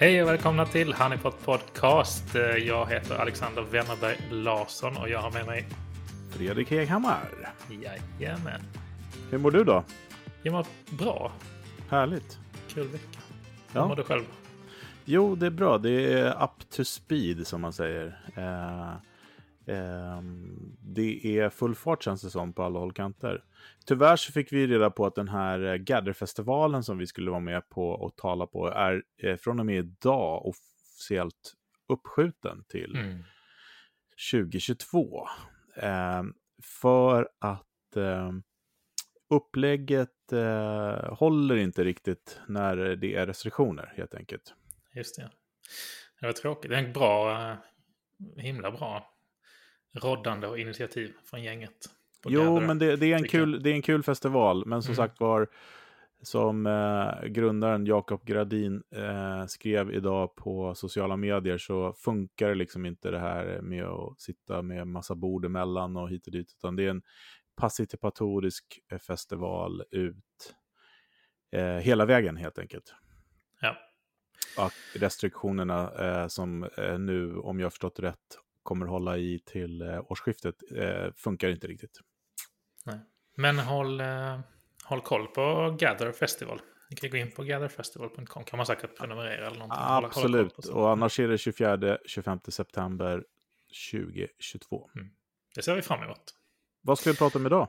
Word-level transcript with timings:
Hej 0.00 0.22
och 0.22 0.28
välkomna 0.28 0.66
till 0.66 0.92
Honeypot 0.92 1.44
Podcast. 1.44 2.34
Eh, 2.34 2.42
Jag 2.42 2.86
heter 2.86 3.14
Alexander 3.18 3.62
Wennerberg 3.62 4.16
Larsson 4.30 4.96
och 4.96 5.08
jag 5.08 5.18
har 5.18 5.30
med 5.30 5.46
mig... 5.46 5.66
Fredrik 6.30 6.70
Heghammar. 6.70 7.28
Jajamän. 8.18 8.60
Hur 9.30 9.38
mår 9.38 9.50
du 9.50 9.64
då? 9.64 9.84
Jag 10.42 10.52
mår 10.52 10.66
bra. 10.98 11.32
Härligt. 11.88 12.38
Kul 12.68 12.86
vecka. 12.88 13.18
Hur 13.72 13.80
Ja. 13.80 13.88
mår 13.88 13.96
du 13.96 14.02
själv? 14.02 14.24
Jo, 15.04 15.34
det 15.34 15.46
är 15.46 15.50
bra. 15.50 15.78
Det 15.78 16.12
är 16.12 16.44
up 16.44 16.70
to 16.70 16.84
speed 16.84 17.46
som 17.46 17.60
man 17.60 17.72
säger. 17.72 18.20
Eh, 18.36 18.92
ehm, 19.76 20.76
det 20.80 21.38
är 21.38 21.50
full 21.50 21.74
fart 21.74 22.02
känns 22.02 22.22
det 22.22 22.30
som 22.30 22.52
på 22.52 22.62
alla 22.62 22.78
håll 22.78 22.92
kanter. 22.92 23.42
Tyvärr 23.90 24.16
så 24.16 24.32
fick 24.32 24.52
vi 24.52 24.66
reda 24.66 24.90
på 24.90 25.06
att 25.06 25.14
den 25.14 25.28
här 25.28 25.64
eh, 25.64 25.74
Gather-festivalen 25.74 26.84
som 26.84 26.98
vi 26.98 27.06
skulle 27.06 27.30
vara 27.30 27.40
med 27.40 27.68
på 27.68 27.88
och 27.90 28.16
tala 28.16 28.46
på 28.46 28.68
är 28.68 29.02
eh, 29.22 29.36
från 29.36 29.60
och 29.60 29.66
med 29.66 29.78
idag 29.78 30.46
officiellt 30.46 31.54
uppskjuten 31.88 32.64
till 32.68 32.96
Mm. 32.96 33.22
2022. 34.32 35.26
Eh, 35.76 36.22
för 36.62 37.28
att 37.38 37.96
eh, 37.96 38.32
upplägget 39.30 40.32
eh, 40.32 41.14
håller 41.14 41.56
inte 41.56 41.84
riktigt 41.84 42.40
när 42.48 42.76
det 42.76 43.14
är 43.14 43.26
restriktioner 43.26 43.92
helt 43.96 44.14
enkelt. 44.14 44.54
Just 44.94 45.16
det. 45.16 45.30
Det 46.20 46.26
var 46.26 46.32
tråkigt. 46.32 46.70
Det 46.70 46.76
är 46.76 46.84
en 46.84 46.92
bra, 46.92 47.42
eh, 47.50 47.56
himla 48.36 48.70
bra 48.70 49.14
roddande 49.92 50.46
och 50.46 50.58
initiativ 50.58 51.12
från 51.24 51.42
gänget. 51.42 51.99
Jo, 52.28 52.54
Gather, 52.54 52.66
men 52.66 52.78
det, 52.78 52.96
det, 52.96 53.06
är 53.06 53.16
en 53.16 53.20
jag. 53.20 53.30
kul, 53.30 53.62
det 53.62 53.70
är 53.70 53.74
en 53.74 53.82
kul 53.82 54.02
festival, 54.02 54.66
men 54.66 54.82
som 54.82 54.90
Mm. 54.92 54.96
sagt 54.96 55.20
var, 55.20 55.48
som 56.22 56.66
eh, 56.66 57.28
grundaren 57.28 57.86
Jakob 57.86 58.24
Gradin 58.24 58.82
eh, 58.96 59.46
skrev 59.46 59.94
idag 59.94 60.34
på 60.36 60.74
sociala 60.74 61.16
medier 61.16 61.58
så 61.58 61.92
funkar 61.92 62.48
det 62.48 62.54
liksom 62.54 62.86
inte 62.86 63.10
det 63.10 63.18
här 63.18 63.60
med 63.62 63.84
att 63.84 64.20
sitta 64.20 64.62
med 64.62 64.86
massa 64.86 65.14
bord 65.14 65.44
emellan 65.44 65.96
och 65.96 66.10
hit 66.10 66.26
och 66.26 66.32
dit, 66.32 66.52
utan 66.58 66.76
det 66.76 66.84
är 66.84 66.90
en 66.90 67.02
participatorisk 67.56 68.80
eh, 68.92 68.98
festival 68.98 69.82
ut 69.90 70.54
eh, 71.52 71.64
hela 71.64 72.04
vägen 72.06 72.36
helt 72.36 72.58
enkelt. 72.58 72.94
Ja. 73.60 73.76
Och 74.58 75.00
restriktionerna 75.00 75.92
eh, 75.98 76.26
som 76.26 76.64
eh, 76.76 76.98
nu, 76.98 77.36
om 77.36 77.60
jag 77.60 77.66
har 77.66 77.70
förstått 77.70 78.00
rätt, 78.00 78.38
kommer 78.62 78.86
hålla 78.86 79.18
i 79.18 79.38
till 79.46 79.82
eh, 79.82 80.00
årsskiftet 80.12 80.54
funkar 81.16 81.48
inte 81.48 81.66
riktigt. 81.66 82.00
Nej. 82.84 82.98
Men 83.36 83.58
håll, 83.58 84.00
eh, 84.00 84.40
håll 84.84 85.00
koll 85.00 85.26
på 85.26 85.76
Gather 85.78 86.12
Festival. 86.12 86.60
Ni 86.90 86.96
kan 86.96 87.10
gå 87.10 87.16
in 87.16 87.30
på 87.30 87.42
gatherfestival.com. 87.42 88.44
kan 88.44 88.56
man 88.56 88.66
säkert 88.66 88.98
prenumerera 88.98 89.46
eller 89.46 89.58
någonting. 89.58 89.78
Absolut, 89.80 90.58
och 90.66 90.90
annars 90.90 91.20
är 91.20 91.28
det 91.28 91.36
24-25 91.36 92.50
september 92.50 93.24
2022. 93.92 94.90
Det 95.54 95.62
ser 95.62 95.74
vi 95.74 95.82
fram 95.82 96.02
emot. 96.02 96.34
Vad 96.82 96.98
ska 96.98 97.10
vi 97.10 97.16
prata 97.16 97.38
om 97.38 97.46
idag? 97.46 97.68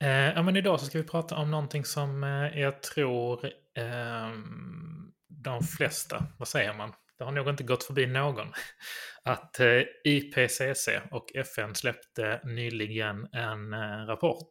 Eh, 0.00 0.08
ja, 0.08 0.42
men 0.42 0.56
idag 0.56 0.80
så 0.80 0.86
ska 0.86 0.98
vi 0.98 1.04
prata 1.04 1.36
om 1.36 1.50
någonting 1.50 1.84
som 1.84 2.24
eh, 2.24 2.60
jag 2.60 2.82
tror 2.82 3.50
ehm, 3.74 5.12
de 5.28 5.62
flesta, 5.62 6.24
vad 6.38 6.48
säger 6.48 6.74
man? 6.74 6.92
Det 7.18 7.24
har 7.24 7.32
nog 7.32 7.48
inte 7.48 7.64
gått 7.64 7.84
förbi 7.84 8.06
någon. 8.06 8.52
Att 9.22 9.60
eh, 9.60 9.82
IPCC 10.04 10.88
och 11.10 11.36
FN 11.36 11.74
släppte 11.74 12.40
nyligen 12.44 13.28
en 13.32 13.72
eh, 13.72 14.06
rapport 14.06 14.48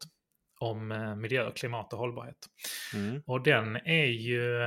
om 0.59 0.91
eh, 0.91 1.15
miljö, 1.15 1.51
klimat 1.51 1.93
och 1.93 1.99
hållbarhet. 1.99 2.47
Mm. 2.93 3.21
Och 3.25 3.43
den 3.43 3.75
är 3.75 4.05
ju 4.05 4.57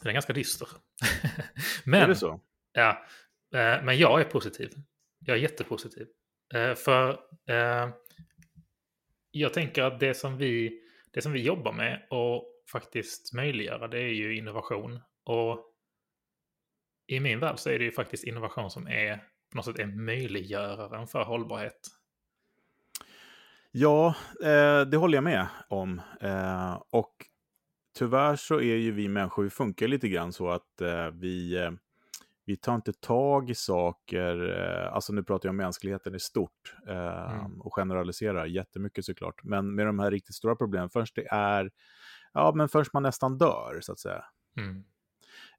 den 0.00 0.08
är 0.08 0.12
ganska 0.12 0.32
dyster. 0.32 0.68
men, 1.84 2.02
Är 2.02 2.08
det 2.08 2.16
så? 2.16 2.40
Ja, 2.72 3.06
men 3.82 3.98
jag 3.98 4.20
är 4.20 4.24
positiv. 4.24 4.70
Jag 5.18 5.36
är 5.36 5.40
jättepositiv. 5.40 6.06
För 6.76 7.20
jag 9.30 9.52
tänker 9.52 9.82
att 9.82 10.00
det 10.00 10.14
som, 10.14 10.36
vi, 10.36 10.80
det 11.12 11.22
som 11.22 11.32
vi 11.32 11.42
jobbar 11.42 11.72
med 11.72 12.06
och 12.10 12.44
faktiskt 12.72 13.32
möjliggöra 13.32 13.88
det 13.88 13.98
är 13.98 14.12
ju 14.12 14.36
innovation. 14.36 15.00
Och 15.24 15.73
i 17.06 17.20
min 17.20 17.40
värld 17.40 17.58
så 17.58 17.70
är 17.70 17.78
det 17.78 17.84
ju 17.84 17.92
faktiskt 17.92 18.24
innovation 18.24 18.70
som 18.70 18.86
är 18.86 19.16
på 19.50 19.56
något 19.56 19.64
sätt 19.64 19.78
är 19.78 19.86
möjliggöraren 19.86 21.06
för 21.06 21.24
hållbarhet. 21.24 21.80
Ja, 23.70 24.14
eh, 24.42 24.80
det 24.80 24.96
håller 24.96 25.16
jag 25.16 25.24
med 25.24 25.46
om. 25.68 26.00
Eh, 26.20 26.82
och 26.90 27.14
tyvärr 27.98 28.36
så 28.36 28.54
är 28.60 28.76
ju 28.76 28.92
vi 28.92 29.08
människor, 29.08 29.42
vi 29.42 29.50
funkar 29.50 29.88
lite 29.88 30.08
grann 30.08 30.32
så 30.32 30.50
att 30.50 30.80
eh, 30.80 31.06
vi, 31.12 31.56
eh, 31.56 31.70
vi 32.44 32.56
tar 32.56 32.74
inte 32.74 32.92
tag 32.92 33.50
i 33.50 33.54
saker, 33.54 34.60
eh, 34.60 34.94
alltså 34.94 35.12
nu 35.12 35.22
pratar 35.22 35.46
jag 35.48 35.50
om 35.52 35.56
mänskligheten 35.56 36.14
i 36.14 36.20
stort 36.20 36.74
eh, 36.88 37.32
Mm. 37.34 37.60
och 37.60 37.74
generaliserar 37.74 38.46
jättemycket 38.46 39.04
såklart. 39.04 39.44
Men 39.44 39.74
med 39.74 39.86
de 39.86 39.98
här 39.98 40.10
riktigt 40.10 40.34
stora 40.34 40.56
problemen, 40.56 40.90
först 40.90 41.14
det 41.14 41.26
är, 41.30 41.70
ja 42.32 42.52
men 42.54 42.68
först 42.68 42.92
man 42.92 43.02
nästan 43.02 43.38
dör 43.38 43.78
så 43.80 43.92
att 43.92 43.98
säga. 43.98 44.24
Mm. 44.56 44.84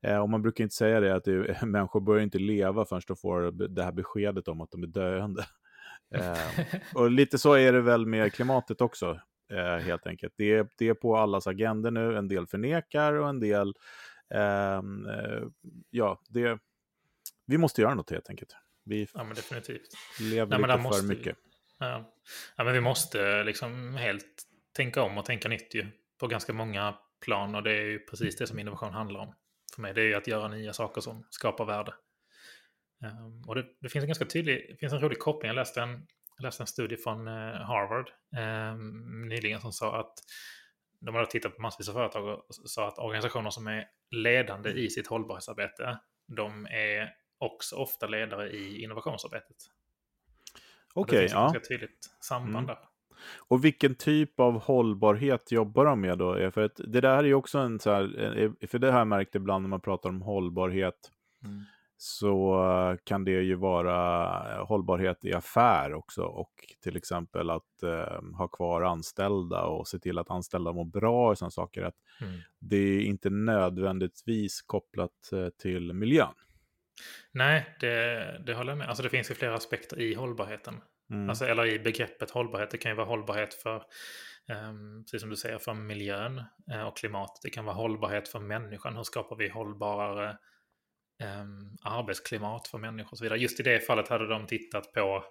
Eh, 0.02 0.18
och 0.18 0.30
man 0.30 0.42
brukar 0.42 0.64
inte 0.64 0.76
säga 0.76 1.00
det, 1.00 1.16
att 1.16 1.24
det, 1.24 1.62
människor 1.66 2.02
börjar 2.02 2.24
inte 2.24 2.40
leva 2.40 2.86
förrän 2.86 3.02
de 3.08 3.16
får 3.16 3.52
det 3.68 3.84
här 3.84 3.92
beskedet 3.92 4.48
om 4.48 4.62
att 4.62 4.72
de 4.72 4.84
är 4.84 4.88
döende. 4.88 5.46
Eh, 6.16 6.76
och 6.94 7.12
lite 7.12 7.38
så 7.38 7.54
är 7.54 7.74
det 7.74 7.82
väl 7.82 8.06
med 8.06 8.34
klimatet 8.34 8.82
också, 8.82 9.20
eh, 9.52 9.78
helt 9.78 10.08
enkelt. 10.08 10.34
Det 10.38 10.54
är, 10.54 10.68
det 10.78 10.88
är 10.88 10.94
på 10.94 11.18
allas 11.18 11.48
agenda 11.48 11.90
nu, 11.90 12.18
en 12.18 12.28
del 12.28 12.48
förnekar 12.48 13.14
och 13.14 13.30
en 13.30 13.40
del, 13.40 13.74
ehm, 14.34 15.08
eh, 15.08 15.44
ja, 15.90 16.22
det, 16.30 16.60
vi 17.46 17.58
måste 17.58 17.82
göra 17.82 17.96
något 17.96 18.10
helt 18.10 18.30
enkelt. 18.30 18.56
Vi 18.84 19.08
ja, 19.14 19.24
men 19.24 19.36
definitivt. 19.36 19.88
lever 20.20 20.60
Nej, 20.60 20.68
lite 20.68 20.78
måste 20.78 21.02
för 21.02 21.08
mycket. 21.08 21.38
Ja. 21.80 22.14
ja, 22.56 22.64
men 22.64 22.74
vi 22.74 22.82
måste 22.82 23.44
liksom 23.44 23.96
helt 23.96 24.44
tänka 24.76 25.02
om 25.02 25.18
och 25.18 25.26
tänka 25.26 25.50
nytt 25.50 25.76
ju. 25.76 25.88
På 26.20 26.28
ganska 26.28 26.54
många 26.54 26.96
plan 27.22 27.56
och 27.56 27.64
det 27.64 27.72
är 27.72 27.86
ju 27.86 28.00
precis 28.00 28.36
det 28.36 28.48
som 28.48 28.60
innovation 28.60 28.94
handlar 28.94 29.20
om. 29.20 29.34
För 29.76 29.82
mig 29.82 29.94
det 29.94 30.02
är 30.02 30.06
ju 30.06 30.16
att 30.16 30.28
göra 30.28 30.48
nya 30.48 30.74
saker 30.74 31.02
som 31.02 31.28
skapar 31.30 31.66
värde. 31.66 31.94
Ehm, 33.04 33.42
och 33.48 33.56
det, 33.56 33.66
det 33.80 33.90
finns 33.90 34.04
en 34.04 34.08
ganska 34.08 34.26
tydlig, 34.26 34.68
det 34.70 34.78
finns 34.78 34.94
en 34.94 35.00
rolig 35.00 35.20
koppling. 35.20 35.48
Jag 35.48 35.56
läste 35.56 35.82
en, 35.82 36.08
jag 36.38 36.44
läste 36.44 36.64
en 36.64 36.68
studie 36.68 36.98
från 36.98 37.28
eh, 37.28 37.34
Harvard 37.62 38.10
ehm, 38.38 39.28
nyligen 39.28 39.62
som 39.62 39.72
sa 39.72 40.00
att 40.00 40.14
de 41.00 41.16
hade 41.16 41.28
tittat 41.28 41.56
på 41.56 41.62
massvis 41.62 41.90
av 41.90 41.94
företag 41.94 42.28
och 42.28 42.56
sa 42.56 42.88
att 42.88 43.00
organisationer 43.00 43.50
som 43.50 43.68
är 43.68 43.88
ledande 44.12 44.70
i 44.70 44.90
sitt 44.90 45.08
hållbarhetsarbete, 45.08 46.00
de 46.28 46.66
är 46.66 47.14
också 47.38 47.76
ofta 47.76 48.08
ledare 48.08 48.50
i 48.50 48.84
innovationsarbetet. 48.84 49.56
Och 50.94 51.08
det 51.08 51.12
Okej, 51.12 51.20
finns 51.20 51.32
ett 51.32 51.36
ja. 51.36 51.42
ganska 51.42 51.60
tydligt 51.60 52.10
samband 52.22 52.56
Mm. 52.56 52.66
där. 52.66 52.78
Och 53.48 53.66
vilken 53.66 53.96
typ 53.96 54.40
av 54.40 54.60
hållbarhet 54.62 55.52
jobbar 55.52 55.86
de 55.86 56.02
med 56.02 56.18
då? 56.18 56.36
Eh, 56.36 56.52
För 56.52 56.62
att 56.62 56.76
det 56.88 57.02
där 57.02 57.18
är 57.18 57.24
ju 57.24 57.34
också 57.34 57.58
en 57.60 57.80
så 57.80 57.92
här, 57.92 58.38
eh, 58.62 58.68
för 58.68 58.80
det 58.80 58.92
har 58.92 58.98
jag 59.00 59.08
märkt 59.08 59.36
ibland 59.36 59.62
när 59.64 59.70
man 59.70 59.82
pratar 59.82 60.10
om 60.10 60.22
hållbarhet, 60.22 61.12
så 61.98 62.64
eh, 62.64 62.98
kan 63.04 63.24
det 63.24 63.32
ju 63.32 63.56
vara 63.56 63.96
eh, 64.56 64.68
hållbarhet 64.68 65.26
i 65.26 65.34
affär 65.34 65.94
också 65.94 66.24
och 66.24 66.52
till 66.84 66.98
exempel 66.98 67.50
att 67.50 67.84
eh, 67.84 68.22
ha 68.38 68.48
kvar 68.48 68.82
anställda 68.82 69.64
och 69.64 69.88
se 69.88 70.00
till 70.00 70.18
att 70.18 70.32
anställda 70.32 70.72
mår 70.74 70.86
bra 70.86 71.30
och 71.30 71.38
sådana 71.38 71.52
saker. 71.52 71.84
Att 71.84 71.96
Mm. 72.22 72.40
det 72.60 72.78
är 72.78 73.02
inte 73.02 73.30
nödvändigtvis 73.30 74.62
kopplat 74.62 75.32
eh, 75.34 75.50
till 75.50 75.94
miljön. 75.94 76.34
Nej, 77.32 77.76
det, 77.80 78.42
det 78.46 78.54
håller 78.54 78.72
jag 78.72 78.78
med. 78.78 78.88
Alltså 78.88 79.04
det 79.04 79.10
finns 79.10 79.32
ju 79.32 79.36
flera 79.36 79.56
aspekter 79.56 80.00
i 80.00 80.14
hållbarheten. 80.14 80.74
Mm. 81.12 81.30
Alltså, 81.30 81.46
eller 81.46 81.66
i 81.66 81.80
begreppet 81.80 82.32
hållbarhet. 82.32 82.72
Det 82.72 82.78
kan 82.78 82.92
ju 82.92 82.96
vara 82.96 83.08
hållbarhet 83.08 83.54
för, 83.54 83.84
ehm, 84.48 85.04
precis 85.04 85.22
som 85.22 85.30
du 85.30 85.36
säger, 85.36 85.58
för 85.58 85.74
miljön 85.74 86.44
eh, 86.72 86.84
och 86.84 86.98
klimat. 86.98 87.40
Det 87.44 87.50
kan 87.50 87.66
vara 87.66 87.76
hållbarhet 87.76 88.28
för 88.28 88.40
människan. 88.40 88.96
Hur 88.96 89.04
skapar 89.04 89.36
vi 89.36 89.50
hållbarare 89.50 90.38
um, 91.24 91.78
arbetsklimat 91.82 92.68
för 92.68 92.78
människor 92.78 93.12
och 93.12 93.18
så 93.18 93.24
vidare. 93.24 93.40
Just 93.40 93.60
i 93.60 93.64
det 93.64 93.80
fallet 93.80 94.08
hade 94.08 94.28
de 94.28 94.48
tittat 94.48 94.94
på 94.94 95.24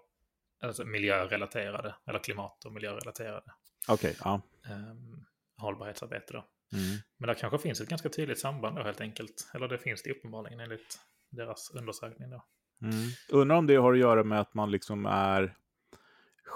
alltså, 0.65 0.85
miljörelaterade, 0.85 1.95
eller 2.07 2.19
klimat 2.19 2.65
och 2.65 2.73
miljörelaterade 2.73 3.53
Okej, 3.89 4.17
ja. 4.25 4.41
um, 4.71 5.27
hållbarhetsarbete. 5.57 6.33
Då. 6.33 6.45
Mm. 6.73 6.99
Men 7.19 7.29
det 7.29 7.35
kanske 7.35 7.59
finns 7.59 7.81
ett 7.81 7.89
ganska 7.89 8.09
tydligt 8.09 8.41
samband 8.41 8.77
då 8.77 8.83
helt 8.83 9.01
enkelt. 9.01 9.51
Eller 9.55 9.69
det 9.69 9.79
finns 9.79 10.03
det 10.03 10.11
uppenbarligen 10.11 10.61
enligt 10.61 10.99
deras 11.31 11.71
undersökning 11.71 12.31
då. 12.31 12.45
Mm. 12.83 13.09
Undrar 13.29 13.57
om 13.57 13.67
det 13.67 13.77
har 13.77 13.93
att 13.93 13.99
göra 13.99 14.25
med 14.25 14.41
att 14.41 14.55
man 14.55 14.71
liksom 14.71 15.07
är 15.07 15.57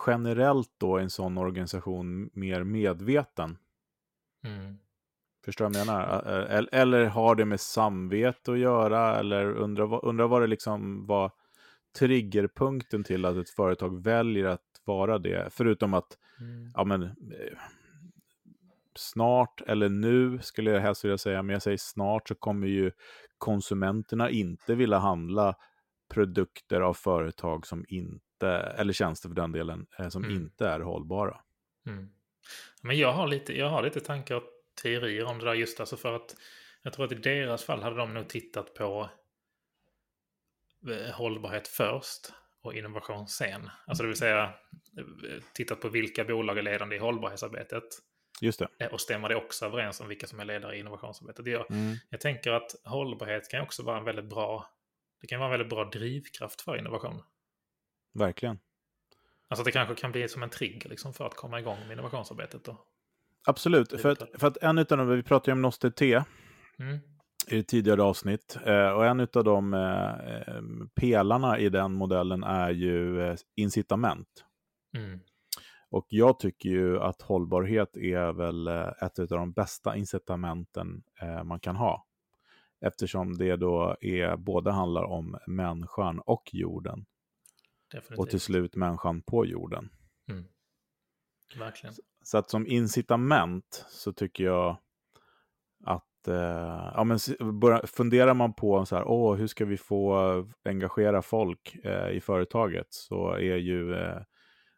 generellt 0.06 0.70
då 0.78 1.00
i 1.00 1.02
en 1.02 1.10
sån 1.10 1.38
organisation 1.38 2.30
mer 2.32 2.64
medveten. 2.64 3.58
Mm. 4.44 4.78
Förstår 5.44 5.64
du 5.64 5.70
vad 5.70 5.80
jag 5.80 5.86
menar? 5.86 6.22
Eller, 6.26 6.74
eller 6.74 7.04
har 7.06 7.34
det 7.34 7.44
med 7.44 7.60
samvete 7.60 8.52
att 8.52 8.58
göra? 8.58 9.16
Eller 9.18 9.46
undrar, 9.52 9.86
vad- 9.86 10.04
undrar 10.04 10.28
vad 10.28 10.42
det 10.42 10.46
liksom 10.46 11.06
var 11.06 11.32
triggerpunkten 11.98 13.04
till 13.04 13.24
att 13.24 13.36
ett 13.36 13.50
företag 13.50 14.02
väljer 14.02 14.44
att 14.44 14.80
vara 14.84 15.18
det? 15.18 15.48
Förutom 15.52 15.94
att 15.94 16.18
Mm. 16.40 16.70
ja, 16.74 16.84
men, 16.84 17.02
eh, 17.02 17.58
snart, 18.94 19.60
eller 19.66 19.88
nu 19.88 20.38
skulle 20.38 20.70
jag 20.70 20.80
helst 20.80 21.04
vilja 21.04 21.18
säga, 21.18 21.42
men 21.42 21.52
jag 21.52 21.62
säger 21.62 21.76
snart 21.80 22.28
så 22.28 22.34
kommer 22.34 22.66
ju 22.66 22.90
konsumenterna 23.38 24.30
inte 24.30 24.74
vilja 24.74 24.98
handla 24.98 25.54
produkter 26.08 26.80
av 26.80 26.94
företag 26.94 27.66
som 27.66 27.84
inte, 27.88 28.24
eller 28.46 28.92
tjänster 28.92 29.28
för 29.28 29.36
den 29.36 29.52
delen, 29.52 29.86
eh, 29.98 30.08
som 30.08 30.24
mm. 30.24 30.36
inte 30.36 30.68
är 30.68 30.80
hållbara. 30.80 31.40
Mm. 31.86 32.08
Men 32.82 32.98
jag 32.98 33.12
har, 33.12 33.28
lite, 33.28 33.58
jag 33.58 33.68
har 33.68 33.82
lite 33.82 34.00
tankar 34.00 34.34
och 34.34 34.42
teorier 34.82 35.24
om 35.24 35.38
det 35.38 35.44
där 35.44 35.54
just 35.54 35.80
alltså 35.80 35.96
för 35.96 36.16
att 36.16 36.36
jag 36.82 36.92
tror 36.92 37.04
att 37.04 37.12
i 37.12 37.14
deras 37.14 37.64
fall 37.64 37.82
hade 37.82 37.96
de 37.96 38.14
nog 38.14 38.28
tittat 38.28 38.74
på 38.74 39.10
eh, 40.90 41.14
hållbarhet 41.14 41.68
först 41.68 42.32
och 42.62 42.74
innovation 42.74 43.28
sen. 43.28 43.70
Alltså 43.86 44.02
det 44.02 44.08
vill 44.08 44.16
säga 44.16 44.42
eh, 44.98 45.42
tittat 45.54 45.80
på 45.80 45.88
vilka 45.88 46.24
bolag 46.24 46.58
är 46.58 46.62
ledande 46.62 46.96
i 46.96 46.98
hållbarhetsarbetet. 46.98 47.84
Just 48.40 48.62
det. 48.78 48.88
Och 48.88 49.00
stämmer 49.00 49.28
det 49.28 49.36
också 49.36 49.66
överens 49.66 50.00
om 50.00 50.08
vilka 50.08 50.26
som 50.26 50.40
är 50.40 50.44
ledare 50.44 50.76
i 50.76 50.80
innovationsarbetet. 50.80 51.46
Jag, 51.46 51.70
mm. 51.70 51.96
jag 52.10 52.20
tänker 52.20 52.52
att 52.52 52.74
hållbarhet 52.84 53.50
kan 53.50 53.62
också 53.62 53.82
vara 53.82 53.98
en 53.98 54.04
väldigt 54.04 54.30
bra, 54.30 54.66
det 55.20 55.26
kan 55.26 55.40
vara 55.40 55.48
en 55.48 55.58
väldigt 55.58 55.70
bra 55.70 55.84
drivkraft 55.84 56.60
för 56.60 56.76
innovation. 56.76 57.22
Verkligen. 58.18 58.58
Alltså 59.48 59.64
det 59.64 59.72
kanske 59.72 59.94
kan 59.94 60.12
bli 60.12 60.28
som 60.28 60.42
en 60.42 60.50
trigger 60.50 60.88
liksom 60.88 61.12
för 61.12 61.26
att 61.26 61.34
komma 61.34 61.60
igång 61.60 61.78
med 61.78 61.92
innovationsarbetet. 61.92 62.64
Då. 62.64 62.84
Absolut, 63.46 64.00
för 64.00 64.08
att, 64.08 64.22
för 64.34 64.46
att 64.46 64.56
en 64.56 64.78
av 64.78 64.84
dem, 64.84 65.08
vi 65.08 65.22
pratade 65.22 65.50
ju 65.50 65.52
om 65.52 65.62
Noster 65.62 65.90
T 65.90 66.22
mm. 66.78 66.98
i 67.50 67.62
tidigare 67.62 68.02
avsnitt, 68.02 68.58
eh, 68.66 68.88
och 68.88 69.06
en 69.06 69.20
av 69.20 69.44
de 69.44 69.74
eh, 69.74 70.62
pelarna 70.94 71.58
i 71.58 71.68
den 71.68 71.92
modellen 71.92 72.42
är 72.42 72.70
ju 72.70 73.22
eh, 73.22 73.36
incitament. 73.56 74.44
Mm. 74.96 75.20
Och 75.90 76.06
jag 76.08 76.38
tycker 76.38 76.68
ju 76.68 77.00
att 77.00 77.22
hållbarhet 77.22 77.96
är 77.96 78.32
väl 78.32 78.68
ett 79.02 79.18
av 79.18 79.26
de 79.26 79.52
bästa 79.52 79.96
incitamenten 79.96 81.02
man 81.44 81.60
kan 81.60 81.76
ha. 81.76 82.06
Eftersom 82.80 83.38
det 83.38 83.56
då 83.56 83.96
är, 84.00 84.36
både 84.36 84.72
handlar 84.72 85.02
om 85.02 85.38
människan 85.46 86.20
och 86.20 86.42
jorden. 86.52 87.06
Definitivt. 87.90 88.18
Och 88.18 88.30
till 88.30 88.40
slut 88.40 88.76
människan 88.76 89.22
på 89.22 89.46
jorden. 89.46 89.90
Mm. 90.28 90.44
Verkligen. 91.58 91.94
Så 92.22 92.38
att 92.38 92.50
som 92.50 92.66
incitament 92.66 93.84
så 93.88 94.12
tycker 94.12 94.44
jag 94.44 94.76
att 95.84 96.28
eh, 96.28 96.92
ja, 96.94 97.04
men 97.04 97.18
börja, 97.60 97.86
funderar 97.86 98.34
man 98.34 98.54
på 98.54 98.86
så 98.86 98.96
här, 98.96 99.04
åh, 99.04 99.36
hur 99.36 99.46
ska 99.46 99.64
vi 99.64 99.76
få 99.76 100.46
engagera 100.64 101.22
folk 101.22 101.74
eh, 101.84 102.10
i 102.10 102.20
företaget 102.20 102.86
så 102.90 103.32
är 103.32 103.56
ju 103.56 103.94
eh, 103.94 104.22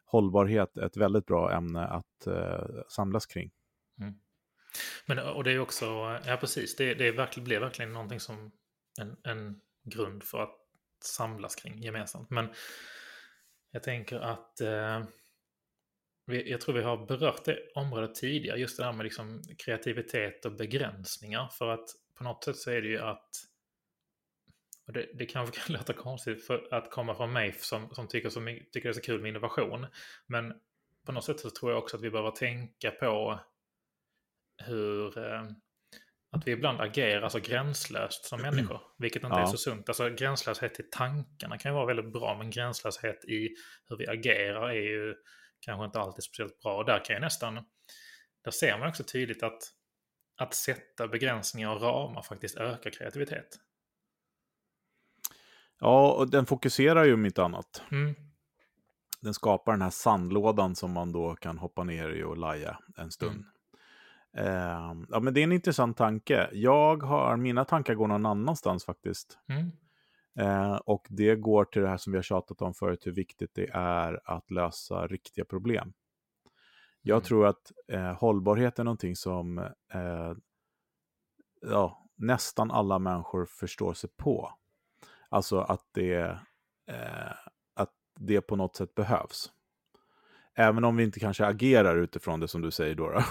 hållbarhet 0.05 0.77
ett 0.77 0.97
väldigt 0.97 1.25
bra 1.25 1.51
ämne 1.51 1.87
att 1.87 2.27
eh, 2.27 2.83
samlas 2.89 3.25
kring. 3.25 3.51
Mm. 3.99 4.13
Men 5.05 5.19
och 5.19 5.43
det 5.43 5.51
är 5.51 5.59
också, 5.59 5.85
ja 6.25 6.37
precis, 6.39 6.75
det, 6.75 6.93
det 6.93 7.07
är 7.07 7.11
verkligen, 7.11 7.45
blir 7.45 7.59
verkligen 7.59 7.93
någonting 7.93 8.19
som 8.19 8.51
en, 8.99 9.17
en 9.23 9.61
grund 9.83 10.23
för 10.23 10.43
att 10.43 10.55
samlas 11.03 11.55
kring 11.55 11.81
gemensamt. 11.81 12.29
Men 12.29 12.49
jag 13.71 13.83
tänker 13.83 14.19
att 14.19 14.61
eh, 14.61 15.03
jag 16.25 16.61
tror 16.61 16.75
vi 16.75 16.81
har 16.81 17.05
berört 17.05 17.45
det 17.45 17.59
området 17.75 18.15
tidigare, 18.15 18.59
just 18.59 18.77
det 18.77 18.83
här 18.83 18.93
med 18.93 19.03
liksom 19.03 19.41
kreativitet 19.57 20.45
och 20.45 20.51
begränsningar. 20.51 21.47
För 21.47 21.67
att 21.67 21.89
på 22.15 22.23
något 22.23 22.43
sätt 22.43 22.57
så 22.57 22.71
är 22.71 22.81
det 22.81 22.87
ju 22.87 22.99
att, 22.99 23.29
och 24.87 24.93
det, 24.93 25.09
det 25.13 25.25
kanske 25.25 25.59
kan 25.59 25.73
låta 25.77 25.93
konstigt 25.93 26.45
för 26.45 26.73
att 26.73 26.91
komma 26.91 27.15
från 27.15 27.33
mig 27.33 27.53
som, 27.53 27.89
som 27.89 28.07
tycker, 28.07 28.29
som 28.29 28.45
tycker 28.45 28.83
det 28.83 28.89
är 28.89 28.93
så 28.93 29.01
kul 29.01 29.21
med 29.21 29.29
innovation. 29.29 29.85
Men 30.27 30.53
på 31.05 31.11
något 31.11 31.25
sätt 31.25 31.39
så 31.39 31.49
tror 31.49 31.71
jag 31.71 31.79
också 31.79 31.97
att 31.97 32.03
vi 32.03 32.09
behöver 32.09 32.31
tänka 32.31 32.91
på 32.91 33.39
hur, 34.57 35.17
eh, 35.17 35.43
att 36.31 36.47
vi 36.47 36.51
ibland 36.51 36.81
agerar 36.81 37.29
så 37.29 37.39
gränslöst 37.39 38.25
som 38.25 38.41
människor, 38.41 38.81
vilket 38.97 39.23
inte 39.23 39.35
ja. 39.35 39.41
är 39.41 39.45
så 39.45 39.57
sunt. 39.57 39.89
Alltså 39.89 40.09
gränslöshet 40.09 40.79
i 40.79 40.83
tankarna 40.91 41.57
kan 41.57 41.71
ju 41.71 41.75
vara 41.75 41.85
väldigt 41.85 42.13
bra, 42.13 42.37
men 42.37 42.49
gränslöshet 42.49 43.25
i 43.25 43.49
hur 43.89 43.97
vi 43.97 44.07
agerar 44.07 44.69
är 44.69 44.81
ju 44.81 45.15
kanske 45.59 45.85
inte 45.85 45.99
alltid 45.99 46.23
speciellt 46.23 46.59
bra. 46.61 46.77
Och 46.77 46.85
där 46.85 47.05
kan 47.05 47.13
jag 47.13 47.21
nästan, 47.21 47.55
där 48.43 48.51
ser 48.51 48.77
man 48.77 48.89
också 48.89 49.03
tydligt 49.03 49.43
att 49.43 49.61
att 50.41 50.53
sätta 50.53 51.07
begränsningar 51.07 51.75
och 51.75 51.81
ramar 51.81 52.21
faktiskt 52.21 52.57
ökar 52.57 52.89
kreativitet. 52.89 53.47
Ja, 55.79 56.11
och 56.11 56.29
den 56.29 56.45
fokuserar 56.45 57.03
ju 57.03 57.13
om 57.13 57.25
inte 57.25 57.43
annat. 57.43 57.81
Mm. 57.91 58.15
Den 59.21 59.33
skapar 59.33 59.71
den 59.71 59.81
här 59.81 59.89
sandlådan 59.89 60.75
som 60.75 60.91
man 60.91 61.11
då 61.11 61.35
kan 61.35 61.57
hoppa 61.57 61.83
ner 61.83 62.09
i 62.09 62.23
och 62.23 62.37
laja 62.37 62.79
en 62.97 63.11
stund. 63.11 63.31
Mm. 63.31 63.45
Eh, 64.37 64.93
ja, 65.09 65.19
men 65.19 65.33
det 65.33 65.39
är 65.39 65.43
en 65.43 65.51
intressant 65.51 65.97
tanke. 65.97 66.49
Jag 66.51 67.03
har, 67.03 67.37
mina 67.37 67.65
tankar 67.65 67.93
går 67.93 68.07
någon 68.07 68.25
annanstans 68.25 68.85
faktiskt. 68.85 69.39
Mm. 69.49 69.71
Eh, 70.39 70.75
och 70.75 71.07
det 71.09 71.35
går 71.35 71.65
till 71.65 71.81
det 71.81 71.87
här 71.87 71.97
som 71.97 72.13
vi 72.13 72.17
har 72.17 72.23
tjatat 72.23 72.61
om 72.61 72.73
förut, 72.73 73.07
hur 73.07 73.11
viktigt 73.11 73.55
det 73.55 73.69
är 73.73 74.21
att 74.25 74.51
lösa 74.51 75.07
riktiga 75.07 75.45
problem. 75.45 75.93
Jag 77.01 77.15
mm. 77.15 77.23
tror 77.23 77.47
att 77.47 77.71
eh, 77.87 78.13
hållbarhet 78.13 78.79
är 78.79 78.83
någonting 78.83 79.15
som 79.15 79.57
eh, 79.93 80.33
ja, 81.61 82.09
nästan 82.15 82.71
alla 82.71 82.99
människor 82.99 83.45
förstår 83.45 83.93
sig 83.93 84.09
på. 84.17 84.53
Alltså 85.29 85.59
att 85.59 85.87
det, 85.91 86.39
eh, 86.87 87.31
att 87.73 87.93
det 88.19 88.41
på 88.41 88.55
något 88.55 88.75
sätt 88.75 88.95
behövs. 88.95 89.51
Även 90.55 90.83
om 90.83 90.95
vi 90.95 91.03
inte 91.03 91.19
kanske 91.19 91.45
agerar 91.45 91.97
utifrån 91.97 92.39
det 92.39 92.47
som 92.47 92.61
du 92.61 92.71
säger 92.71 92.95
då, 92.95 93.09
då 93.09 93.23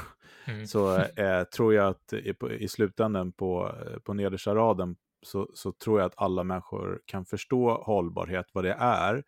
mm. 0.52 0.66
så 0.66 0.96
eh, 0.98 1.44
tror 1.44 1.74
jag 1.74 1.88
att 1.88 2.12
i, 2.12 2.34
i 2.58 2.68
slutändan 2.68 3.32
på, 3.32 3.74
på 4.04 4.14
nedersta 4.14 4.54
raden 4.54 4.96
så, 5.22 5.50
så 5.54 5.72
tror 5.72 6.00
jag 6.00 6.06
att 6.06 6.14
alla 6.16 6.44
människor 6.44 7.02
kan 7.06 7.24
förstå 7.24 7.82
hållbarhet, 7.82 8.46
vad 8.52 8.64
det 8.64 8.72
är. 8.80 9.24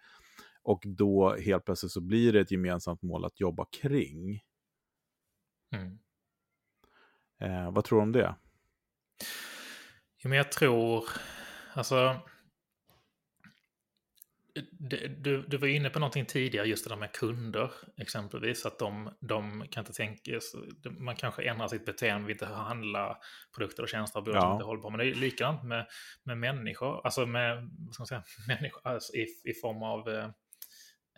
Och 0.63 0.83
då 0.87 1.37
helt 1.37 1.65
plötsligt 1.65 1.93
så 1.93 2.01
blir 2.01 2.33
det 2.33 2.41
ett 2.41 2.51
gemensamt 2.51 3.03
mål 3.03 3.25
att 3.25 3.41
jobba 3.41 3.67
kring. 3.83 4.41
Mm. 5.75 5.99
Eh, 7.41 7.71
vad 7.73 7.85
tror 7.85 7.99
du 7.99 8.03
om 8.03 8.13
det? 8.13 8.35
Jo, 10.19 10.29
men 10.29 10.39
jag 10.39 10.53
tror, 10.53 11.05
alltså 11.75 12.17
du, 15.19 15.45
du 15.49 15.57
var 15.57 15.69
inne 15.69 15.91
på 15.91 15.99
någonting 15.99 16.27
tidigare, 16.27 16.67
just 16.67 16.85
det 16.85 16.91
där 16.91 16.97
med 16.97 17.13
kunder 17.13 17.71
exempelvis. 17.97 18.67
Att 18.67 18.79
de, 18.79 19.11
de 19.21 19.67
kan 19.71 19.81
inte 19.81 19.93
tänka, 19.93 20.41
man 20.99 21.17
kanske 21.17 21.43
ändrar 21.43 21.69
sitt 21.69 21.85
beteende, 21.85 22.27
vill 22.27 22.35
inte 22.35 22.47
handla 22.47 23.19
produkter 23.57 23.83
och 23.83 23.89
tjänster 23.89 24.21
och 24.21 24.29
ja. 24.29 24.53
inte 24.53 24.65
hållbara. 24.65 24.91
Men 24.91 24.99
det 24.99 25.13
är 25.13 25.15
likadant 25.15 25.63
med, 25.63 25.87
med 26.25 26.39
människor, 26.39 27.01
alltså 27.05 27.27
med, 27.27 27.71
vad 27.79 27.95
ska 27.95 28.01
man 28.01 28.07
säga, 28.07 28.23
människor 28.49 28.81
alltså 28.85 29.13
i, 29.15 29.27
i 29.45 29.55
form 29.63 29.83
av 29.83 30.33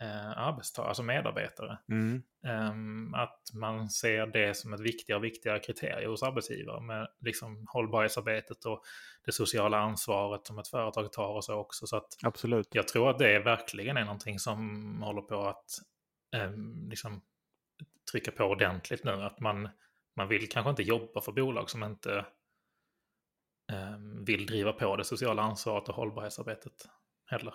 eh, 0.01 0.31
eh, 0.31 0.37
arbetstagare, 0.37 0.89
alltså 0.89 1.03
medarbetare. 1.03 1.77
Mm. 1.89 2.23
Um, 2.43 3.13
att 3.13 3.41
man 3.53 3.89
ser 3.89 4.27
det 4.27 4.57
som 4.57 4.73
ett 4.73 4.79
viktigare 4.79 5.17
och 5.17 5.23
viktigare 5.23 5.59
kriterium 5.59 6.11
hos 6.11 6.23
arbetsgivare 6.23 6.81
med 6.81 7.07
liksom 7.19 7.65
hållbarhetsarbetet 7.69 8.65
och 8.65 8.83
det 9.25 9.31
sociala 9.31 9.77
ansvaret 9.77 10.47
som 10.47 10.59
ett 10.59 10.67
företag 10.67 11.13
tar 11.13 11.27
och 11.27 11.43
så 11.43 11.55
också. 11.55 11.87
Så 11.87 11.97
att 11.97 12.07
Absolut. 12.23 12.67
Jag 12.71 12.87
tror 12.87 13.09
att 13.09 13.19
det 13.19 13.39
verkligen 13.39 13.97
är 13.97 14.05
någonting 14.05 14.39
som 14.39 15.01
håller 15.01 15.21
på 15.21 15.47
att 15.47 15.79
um, 16.43 16.89
liksom, 16.89 17.21
trycka 18.11 18.31
på 18.31 18.43
ordentligt 18.43 19.03
nu. 19.03 19.11
Att 19.11 19.39
man, 19.39 19.69
man 20.15 20.27
vill 20.27 20.49
kanske 20.49 20.69
inte 20.69 20.83
jobba 20.83 21.21
för 21.21 21.31
bolag 21.31 21.69
som 21.69 21.83
inte 21.83 22.25
um, 23.73 24.25
vill 24.25 24.45
driva 24.45 24.73
på 24.73 24.95
det 24.95 25.03
sociala 25.03 25.41
ansvaret 25.41 25.89
och 25.89 25.95
hållbarhetsarbetet 25.95 26.89
heller. 27.25 27.53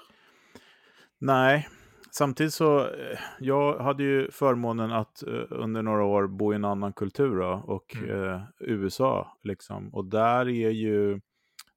Nej, 1.18 1.68
Samtidigt 2.12 2.55
så, 2.55 2.79
eh, 2.79 3.19
jag 3.38 3.79
hade 3.79 4.02
ju 4.02 4.31
förmånen 4.31 4.93
att 4.93 5.23
uh, 5.26 5.45
under 5.50 5.83
några 5.83 6.05
år 6.05 6.26
bo 6.26 6.52
i 6.52 6.57
en 6.57 6.64
annan 6.64 6.93
kultur 6.93 7.37
då, 7.37 7.62
och 7.67 7.97
mm. 7.97 8.11
uh, 8.11 8.43
USA. 8.61 9.38
Liksom. 9.43 9.95
Och 9.95 10.05
där 10.05 10.49
är 10.49 10.71
ju, 10.71 11.21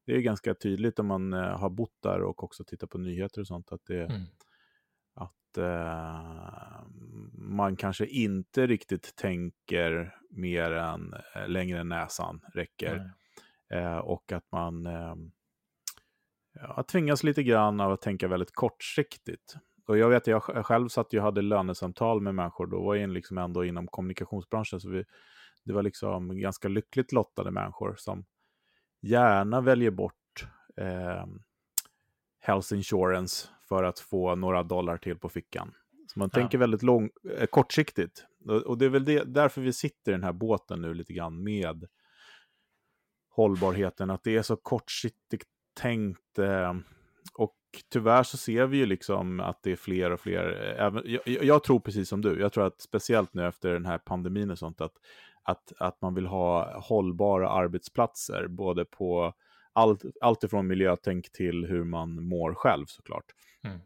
det 0.06 0.16
är 0.16 0.20
ganska 0.20 0.54
tydligt 0.54 1.00
om 1.00 1.08
man 1.08 1.34
uh, 1.34 1.42
har 1.42 1.70
bott 1.70 1.98
där 2.04 2.22
och 2.22 2.44
också 2.44 2.63
tittat 2.63 2.90
på 2.90 2.98
nyheter 2.98 3.42
och 3.42 3.48
sånt, 3.48 3.72
att, 3.72 3.86
det, 3.86 4.04
mm. 4.04 4.22
att 5.13 5.32
man 7.34 7.75
kanske 7.75 8.06
inte 8.06 8.68
riktigt 8.68 9.16
tänker 9.16 10.16
mer 10.30 10.72
än 10.72 11.13
längre 11.48 11.80
än 11.80 11.90
näsan 11.90 12.42
räcker. 12.54 13.13
och 14.04 14.32
att 14.32 14.52
man 14.52 14.88
ja, 16.54 16.84
tvingas 16.84 17.24
lite 17.24 17.44
grann 17.44 17.80
av 17.80 17.92
att 17.92 18.02
tänka 18.02 18.28
väldigt 18.28 18.56
kortsiktigt. 18.56 19.56
Och 19.86 19.98
jag 19.98 20.10
vet, 20.10 20.24
att 20.24 20.28
jag 20.28 20.66
själv 20.66 20.88
satt 20.88 21.13
och 21.13 21.22
hade 21.22 21.42
lönesamtal 21.42 22.22
med 22.22 22.36
människor, 22.36 22.68
då 22.68 22.84
var 22.84 22.96
jag 22.96 23.10
liksom 23.10 23.38
ändå 23.38 23.66
inom 23.66 23.88
kommunikationsbranschen, 23.88 24.80
så 24.80 24.90
vi, 24.90 25.04
det 25.63 25.74
var 25.74 25.84
liksom 25.84 26.40
ganska 26.40 26.68
lyckligt 26.68 27.12
lottade 27.12 27.52
människor 27.52 27.96
som 27.98 28.25
gärna 29.02 29.62
väljer 29.62 29.92
bort 29.92 30.48
eh, 30.78 31.25
health 32.40 32.74
insurance 32.74 33.48
för 33.70 33.84
att 33.84 34.00
få 34.00 34.36
några 34.36 34.63
dollar 34.63 34.98
till 34.98 35.18
på 35.18 35.30
fickan. 35.30 35.74
Så 36.08 36.20
man 36.20 36.30
ja. 36.34 36.40
tänker 36.40 36.58
väldigt 36.58 36.84
lång, 36.84 37.10
eh, 37.38 37.46
kortsiktigt. 37.46 38.25
Och 38.66 38.78
det 38.78 38.86
är 38.86 38.90
väl 38.90 39.06
det, 39.06 39.24
därför 39.24 39.62
vi 39.62 39.74
sitter 39.74 40.12
i 40.12 40.16
den 40.16 40.24
här 40.24 40.34
båten 40.34 40.82
nu 40.82 40.94
lite 40.94 41.13
grann 41.13 41.44
med 41.44 41.88
hållbarheten, 43.30 44.10
att 44.10 44.24
det 44.24 44.38
är 44.38 44.42
så 44.42 44.56
kortsiktigt 44.56 45.50
tänkt. 45.74 46.40
Eh, 46.40 46.74
och 47.34 47.56
tyvärr 47.89 48.24
så 48.24 48.38
ser 48.38 48.65
vi 48.65 48.77
ju 48.77 48.86
liksom 48.86 49.39
att 49.39 49.63
det 49.63 49.72
är 49.72 49.75
fler 49.75 50.12
och 50.12 50.20
fler. 50.20 50.44
Även, 50.80 51.03
jag, 51.06 51.44
jag, 51.44 51.63
tror 51.63 51.80
precis 51.80 52.10
som 52.10 52.22
du, 52.22 52.39
jag 52.39 52.53
tror 52.53 52.68
att 52.68 52.82
speciellt 52.82 53.34
nu 53.34 53.48
efter 53.48 53.70
den 53.70 53.86
här 53.86 53.98
pandemin 53.98 54.51
och 54.51 54.60
sånt, 54.60 54.82
att, 54.82 54.94
att, 55.44 55.74
att 55.77 56.01
man 56.01 56.15
vill 56.15 56.25
ha 56.25 56.80
hållbara 56.80 57.50
arbetsplatser, 57.50 58.48
både 58.48 58.86
på 58.86 59.34
allt, 59.74 60.03
allt 60.22 60.44
ifrån 60.44 60.68
miljötänk 60.68 61.32
till 61.32 61.65
hur 61.65 61.84
man 61.84 62.24
mår 62.24 62.53
själv 62.53 62.86
såklart. 62.86 63.25
Mm. 63.63 63.80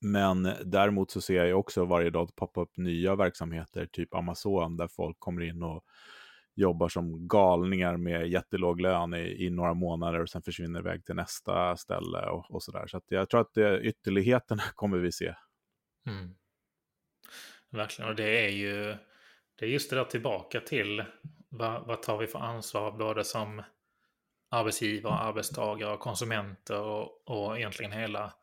Men 0.00 0.48
däremot 0.64 1.10
så 1.10 1.20
ser 1.20 1.44
jag 1.44 1.58
också 1.58 1.84
varje 1.84 2.10
dag 2.10 2.36
poppa 2.36 2.60
upp 2.60 2.76
nya 2.76 3.14
verksamheter, 3.14 3.86
typ 3.86 4.14
Amazon, 4.14 4.76
där 4.76 4.88
folk 4.88 5.16
kommer 5.18 5.42
in 5.42 5.62
och 5.62 5.84
jobbar 6.54 6.88
som 6.88 7.28
galningar 7.28 7.96
med 7.96 8.28
jättelåg 8.28 8.80
lön 8.80 9.14
i, 9.14 9.46
i 9.46 9.50
några 9.50 9.74
månader 9.74 10.20
och 10.20 10.30
sen 10.30 10.42
försvinner 10.42 10.80
iväg 10.80 11.04
till 11.04 11.14
nästa 11.14 11.76
ställe 11.76 12.26
och, 12.26 12.50
och 12.50 12.62
sådär. 12.62 12.86
Så, 12.86 13.00
så 13.08 13.14
jag 13.14 13.30
tror 13.30 13.40
att 13.40 13.54
det, 13.54 13.80
ytterligheterna 13.80 14.62
kommer 14.74 14.98
vi 14.98 15.12
se. 15.12 15.34
Mm. 16.06 16.34
Verkligen, 17.70 18.10
och 18.10 18.16
det 18.16 18.46
är 18.46 18.50
ju 18.50 18.96
det 19.58 19.66
är 19.66 19.70
just 19.70 19.90
det 19.90 19.96
där 19.96 20.04
tillbaka 20.04 20.60
till 20.60 21.04
vad, 21.48 21.86
vad 21.86 22.02
tar 22.02 22.18
vi 22.18 22.26
för 22.26 22.38
ansvar 22.38 22.92
både 22.92 23.24
som 23.24 23.62
arbetsgivare, 24.50 25.14
arbetstagare, 25.14 25.96
konsumenter 25.96 26.80
och, 26.80 27.28
och 27.28 27.58
egentligen 27.58 27.92
hela 27.92 28.34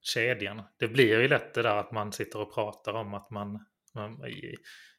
kedjan. 0.00 0.62
Det 0.78 0.88
blir 0.88 1.20
ju 1.20 1.28
lätt 1.28 1.54
det 1.54 1.62
där 1.62 1.76
att 1.76 1.92
man 1.92 2.12
sitter 2.12 2.40
och 2.40 2.54
pratar 2.54 2.92
om 2.92 3.14
att 3.14 3.30
man, 3.30 3.64
man 3.94 4.24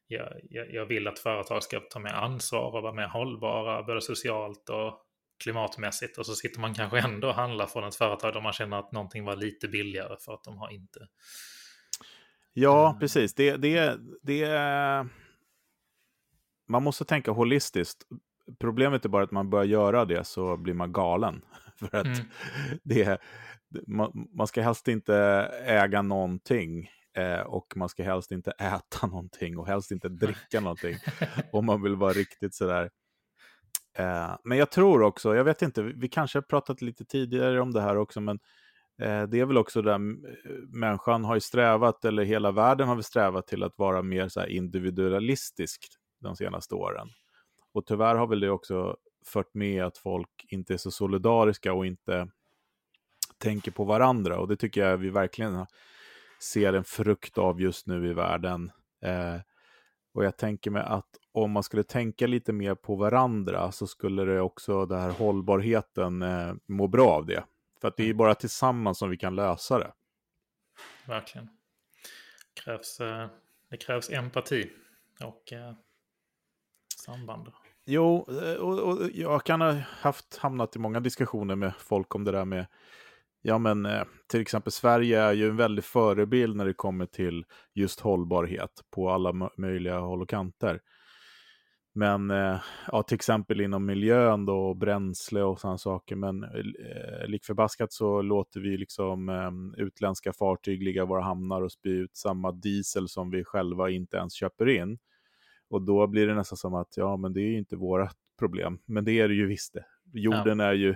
jag, 0.09 0.73
jag, 0.73 0.85
vill 0.85 1.07
att 1.07 1.19
företag 1.19 1.63
ska 1.63 1.79
ta 1.79 1.99
mer 1.99 2.13
ansvar 2.13 2.75
och 2.75 2.83
vara 2.83 2.93
mer 2.93 3.07
hållbara, 3.07 3.83
både 3.83 4.01
socialt 4.01 4.69
och 4.69 5.01
klimatmässigt. 5.43 6.17
Och 6.17 6.25
så 6.25 6.35
sitter 6.35 6.59
man 6.59 6.73
kanske 6.73 6.99
ändå 6.99 7.27
och 7.27 7.33
handlar 7.33 7.65
från 7.65 7.83
ett 7.83 7.95
företag 7.95 8.33
där 8.33 8.41
man 8.41 8.53
känner 8.53 8.79
att 8.79 8.91
någonting 8.91 9.23
var 9.23 9.35
lite 9.35 9.67
billigare 9.67 10.15
för 10.19 10.33
att 10.33 10.43
de 10.43 10.57
har 10.57 10.69
inte... 10.69 10.99
Ja, 12.53 12.89
mm. 12.89 12.99
precis. 12.99 13.33
Det, 13.33 13.57
det, 13.57 13.99
det, 14.21 14.47
man 16.67 16.83
måste 16.83 17.05
tänka 17.05 17.31
holistiskt. 17.31 18.03
Problemet 18.59 19.05
är 19.05 19.09
bara 19.09 19.23
att 19.23 19.31
man 19.31 19.49
börjar 19.49 19.65
göra 19.65 20.05
det 20.05 20.23
så 20.23 20.57
blir 20.57 20.73
man 20.73 20.93
galen. 20.93 21.41
För 21.79 21.95
att 21.95 22.05
mm. 22.05 22.27
det, 22.83 23.21
man, 23.87 24.27
man 24.33 24.47
ska 24.47 24.61
helst 24.61 24.87
inte 24.87 25.15
äga 25.65 26.01
någonting 26.01 26.89
Eh, 27.19 27.41
och 27.41 27.73
man 27.75 27.89
ska 27.89 28.03
helst 28.03 28.31
inte 28.31 28.51
äta 28.59 29.07
någonting 29.07 29.57
och 29.57 29.67
helst 29.67 29.91
inte 29.91 30.09
dricka 30.09 30.59
någonting. 30.59 30.95
om 31.51 31.65
man 31.65 31.81
vill 31.81 31.95
vara 31.95 32.13
riktigt 32.13 32.55
sådär. 32.55 32.89
Eh, 33.97 34.35
men 34.43 34.57
jag 34.57 34.71
tror 34.71 35.01
också, 35.01 35.35
jag 35.35 35.43
vet 35.43 35.61
inte, 35.61 35.81
vi 35.81 36.09
kanske 36.09 36.37
har 36.37 36.43
pratat 36.43 36.81
lite 36.81 37.05
tidigare 37.05 37.61
om 37.61 37.73
det 37.73 37.81
här 37.81 37.97
också, 37.97 38.21
men 38.21 38.39
eh, 39.01 39.23
det 39.23 39.39
är 39.39 39.45
väl 39.45 39.57
också 39.57 39.81
där 39.81 39.97
människan 40.77 41.25
har 41.25 41.35
ju 41.35 41.41
strävat, 41.41 42.05
eller 42.05 42.23
hela 42.23 42.51
världen 42.51 42.87
har 42.87 42.95
väl 42.95 43.03
strävat 43.03 43.47
till 43.47 43.63
att 43.63 43.77
vara 43.77 44.01
mer 44.01 44.27
så 44.27 44.45
individualistisk 44.45 45.87
de 46.19 46.35
senaste 46.35 46.75
åren. 46.75 47.07
Och 47.73 47.85
tyvärr 47.85 48.15
har 48.15 48.27
väl 48.27 48.39
det 48.39 48.49
också 48.49 48.97
fört 49.25 49.53
med 49.53 49.83
att 49.83 49.97
folk 49.97 50.45
inte 50.49 50.73
är 50.73 50.77
så 50.77 50.91
solidariska 50.91 51.73
och 51.73 51.85
inte 51.85 52.27
tänker 53.37 53.71
på 53.71 53.83
varandra. 53.83 54.39
Och 54.39 54.47
det 54.47 54.55
tycker 54.55 54.81
jag 54.81 54.97
vi 54.97 55.09
verkligen 55.09 55.65
ser 56.43 56.73
en 56.73 56.83
frukt 56.83 57.37
av 57.37 57.61
just 57.61 57.87
nu 57.87 58.09
i 58.09 58.13
världen. 58.13 58.71
Eh, 59.01 59.35
och 60.13 60.25
jag 60.25 60.37
tänker 60.37 60.71
mig 60.71 60.83
att 60.83 61.09
om 61.31 61.51
man 61.51 61.63
skulle 61.63 61.83
tänka 61.83 62.27
lite 62.27 62.53
mer 62.53 62.75
på 62.75 62.95
varandra 62.95 63.71
så 63.71 63.87
skulle 63.87 64.25
det 64.25 64.41
också, 64.41 64.85
den 64.85 64.99
här 64.99 65.11
hållbarheten, 65.11 66.21
eh, 66.21 66.53
må 66.67 66.87
bra 66.87 67.09
av 67.09 67.25
det. 67.25 67.43
För 67.81 67.87
att 67.87 67.97
det 67.97 68.03
är 68.03 68.07
mm. 68.07 68.17
bara 68.17 68.35
tillsammans 68.35 68.97
som 68.97 69.09
vi 69.09 69.17
kan 69.17 69.35
lösa 69.35 69.79
det. 69.79 69.91
Verkligen. 71.07 71.45
Det 72.55 72.61
krävs, 72.61 72.99
eh, 72.99 73.27
det 73.69 73.77
krävs 73.77 74.09
empati 74.09 74.71
och 75.23 75.53
eh, 75.53 75.73
samband. 76.95 77.51
Jo, 77.85 78.27
eh, 78.41 78.53
och, 78.53 78.79
och 78.79 79.09
jag 79.13 79.43
kan 79.43 79.61
ha 79.61 79.71
haft, 79.71 80.37
hamnat 80.37 80.75
i 80.75 80.79
många 80.79 80.99
diskussioner 80.99 81.55
med 81.55 81.73
folk 81.75 82.15
om 82.15 82.23
det 82.23 82.31
där 82.31 82.45
med 82.45 82.65
Ja, 83.41 83.57
men 83.57 83.85
eh, 83.85 84.03
till 84.27 84.41
exempel 84.41 84.71
Sverige 84.71 85.21
är 85.21 85.33
ju 85.33 85.49
en 85.49 85.57
väldig 85.57 85.83
förebild 85.83 86.55
när 86.55 86.65
det 86.65 86.73
kommer 86.73 87.05
till 87.05 87.45
just 87.73 87.99
hållbarhet 87.99 88.71
på 88.95 89.09
alla 89.09 89.49
möjliga 89.57 89.99
håll 89.99 90.21
och 90.21 90.29
kanter. 90.29 90.81
Men 91.93 92.31
eh, 92.31 92.61
ja, 92.87 93.03
till 93.03 93.15
exempel 93.15 93.61
inom 93.61 93.85
miljön 93.85 94.45
då, 94.45 94.57
och 94.57 94.77
bränsle 94.77 95.43
och 95.43 95.59
sådana 95.59 95.77
saker. 95.77 96.15
Men 96.15 96.43
eh, 96.43 97.27
likförbaskat 97.27 97.93
så 97.93 98.21
låter 98.21 98.59
vi 98.59 98.77
liksom 98.77 99.29
eh, 99.29 99.83
utländska 99.85 100.33
fartyg 100.33 100.83
ligga 100.83 101.03
i 101.03 101.05
våra 101.05 101.21
hamnar 101.21 101.61
och 101.61 101.71
spy 101.71 101.89
ut 101.89 102.17
samma 102.17 102.51
diesel 102.51 103.09
som 103.09 103.29
vi 103.29 103.43
själva 103.43 103.89
inte 103.89 104.17
ens 104.17 104.33
köper 104.33 104.69
in. 104.69 104.97
Och 105.69 105.81
då 105.81 106.07
blir 106.07 106.27
det 106.27 106.35
nästan 106.35 106.57
som 106.57 106.73
att, 106.73 106.97
ja 106.97 107.17
men 107.17 107.33
det 107.33 107.41
är 107.41 107.49
ju 107.49 107.57
inte 107.57 107.75
våra 107.75 108.09
problem. 108.39 108.79
Men 108.85 109.05
det 109.05 109.19
är 109.19 109.27
det 109.27 109.33
ju 109.33 109.47
visst 109.47 109.73
det. 109.73 109.85
Jorden 110.13 110.59
ja. 110.59 110.65
är 110.65 110.73
ju 110.73 110.95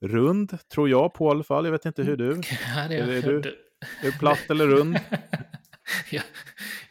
rund, 0.00 0.68
tror 0.68 0.88
jag 0.88 1.14
på 1.14 1.26
i 1.26 1.30
alla 1.30 1.44
fall. 1.44 1.64
Jag 1.64 1.72
vet 1.72 1.84
inte 1.84 2.02
hur 2.02 2.16
du? 2.16 2.28
Ja, 2.76 2.88
det 2.88 2.96
är, 2.96 3.08
är, 3.08 3.22
du, 3.22 3.38
är 4.00 4.02
du 4.02 4.12
platt 4.12 4.50
eller 4.50 4.66
rund? 4.66 4.98
jag, 6.10 6.22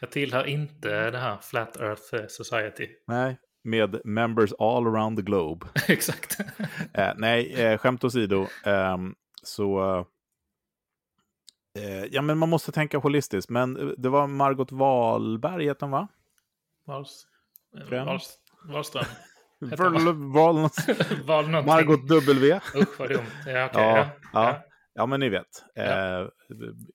jag 0.00 0.10
tillhör 0.10 0.44
inte 0.44 1.10
det 1.10 1.18
här 1.18 1.38
Flat 1.42 1.76
Earth 1.76 2.26
Society. 2.28 2.88
Nej, 3.06 3.38
med 3.64 4.00
members 4.04 4.52
all 4.58 4.86
around 4.86 5.18
the 5.18 5.22
globe. 5.22 5.66
Exakt. 5.88 6.40
eh, 6.94 7.12
nej, 7.16 7.54
eh, 7.54 7.78
skämt 7.78 8.04
åsido. 8.04 8.46
Eh, 8.66 8.96
så... 9.42 9.98
Eh, 11.78 12.04
ja, 12.04 12.22
men 12.22 12.38
man 12.38 12.48
måste 12.48 12.72
tänka 12.72 12.98
holistiskt. 12.98 13.50
Men 13.50 13.94
det 13.98 14.08
var 14.08 14.26
Margot 14.26 14.72
Wahlberg, 14.72 15.64
heter 15.64 15.86
hon 15.86 15.90
va? 15.90 16.08
Wahlström. 18.68 19.04
Margot 21.66 22.08
W. 22.08 22.60
Usch 22.76 22.98
vad 22.98 23.08
dumt. 23.08 23.26
Ja, 23.46 23.66
okay, 23.66 23.82
ja, 23.82 24.10
ja. 24.32 24.62
ja. 24.94 25.06
men 25.06 25.20
ni 25.20 25.28
vet. 25.28 25.64
Eh, 25.74 26.26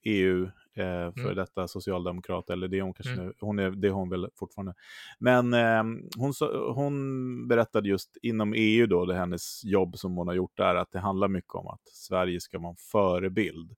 EU, 0.02 0.44
eh, 0.76 1.12
för 1.12 1.20
mm. 1.20 1.36
detta 1.36 1.68
socialdemokrat, 1.68 2.50
eller 2.50 2.68
det 2.68 2.78
är 2.78 2.82
hon 2.82 2.94
kanske 2.94 3.12
mm. 3.12 3.26
nu, 3.26 3.32
hon 3.40 3.58
är, 3.58 3.70
det 3.70 3.88
är 3.88 3.92
hon 3.92 4.10
väl 4.10 4.28
fortfarande. 4.34 4.74
Men 5.18 5.54
eh, 5.54 5.82
hon, 6.16 6.32
hon 6.74 7.48
berättade 7.48 7.88
just 7.88 8.16
inom 8.22 8.54
EU 8.56 8.86
då, 8.86 9.06
det 9.06 9.14
hennes 9.14 9.64
jobb 9.64 9.98
som 9.98 10.16
hon 10.16 10.28
har 10.28 10.34
gjort 10.34 10.56
där, 10.56 10.74
att 10.74 10.92
det 10.92 11.00
handlar 11.00 11.28
mycket 11.28 11.54
om 11.54 11.66
att 11.66 11.88
Sverige 11.88 12.40
ska 12.40 12.58
vara 12.58 12.70
en 12.70 12.76
förebild. 12.92 13.72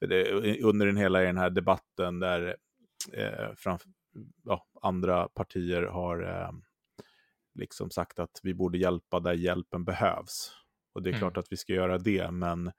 Det, 0.00 0.60
under 0.62 0.86
den 0.86 0.96
hela 0.96 1.20
den 1.20 1.38
här 1.38 1.50
debatten 1.50 2.20
där 2.20 2.56
eh, 3.12 3.54
framför, 3.56 3.88
ja, 4.44 4.66
andra 4.82 5.28
partier 5.28 5.82
har 5.82 6.22
eh, 6.22 6.50
liksom 7.60 7.90
sagt 7.90 8.18
att 8.18 8.40
vi 8.42 8.54
borde 8.54 8.78
hjälpa 8.78 9.20
där 9.20 9.32
hjälpen 9.32 9.84
behövs. 9.84 10.52
Och 10.92 11.02
det 11.02 11.10
är 11.10 11.12
mm. 11.12 11.20
klart 11.20 11.36
att 11.36 11.52
vi 11.52 11.56
ska 11.56 11.72
göra 11.72 11.98
det, 11.98 12.30
men, 12.30 12.72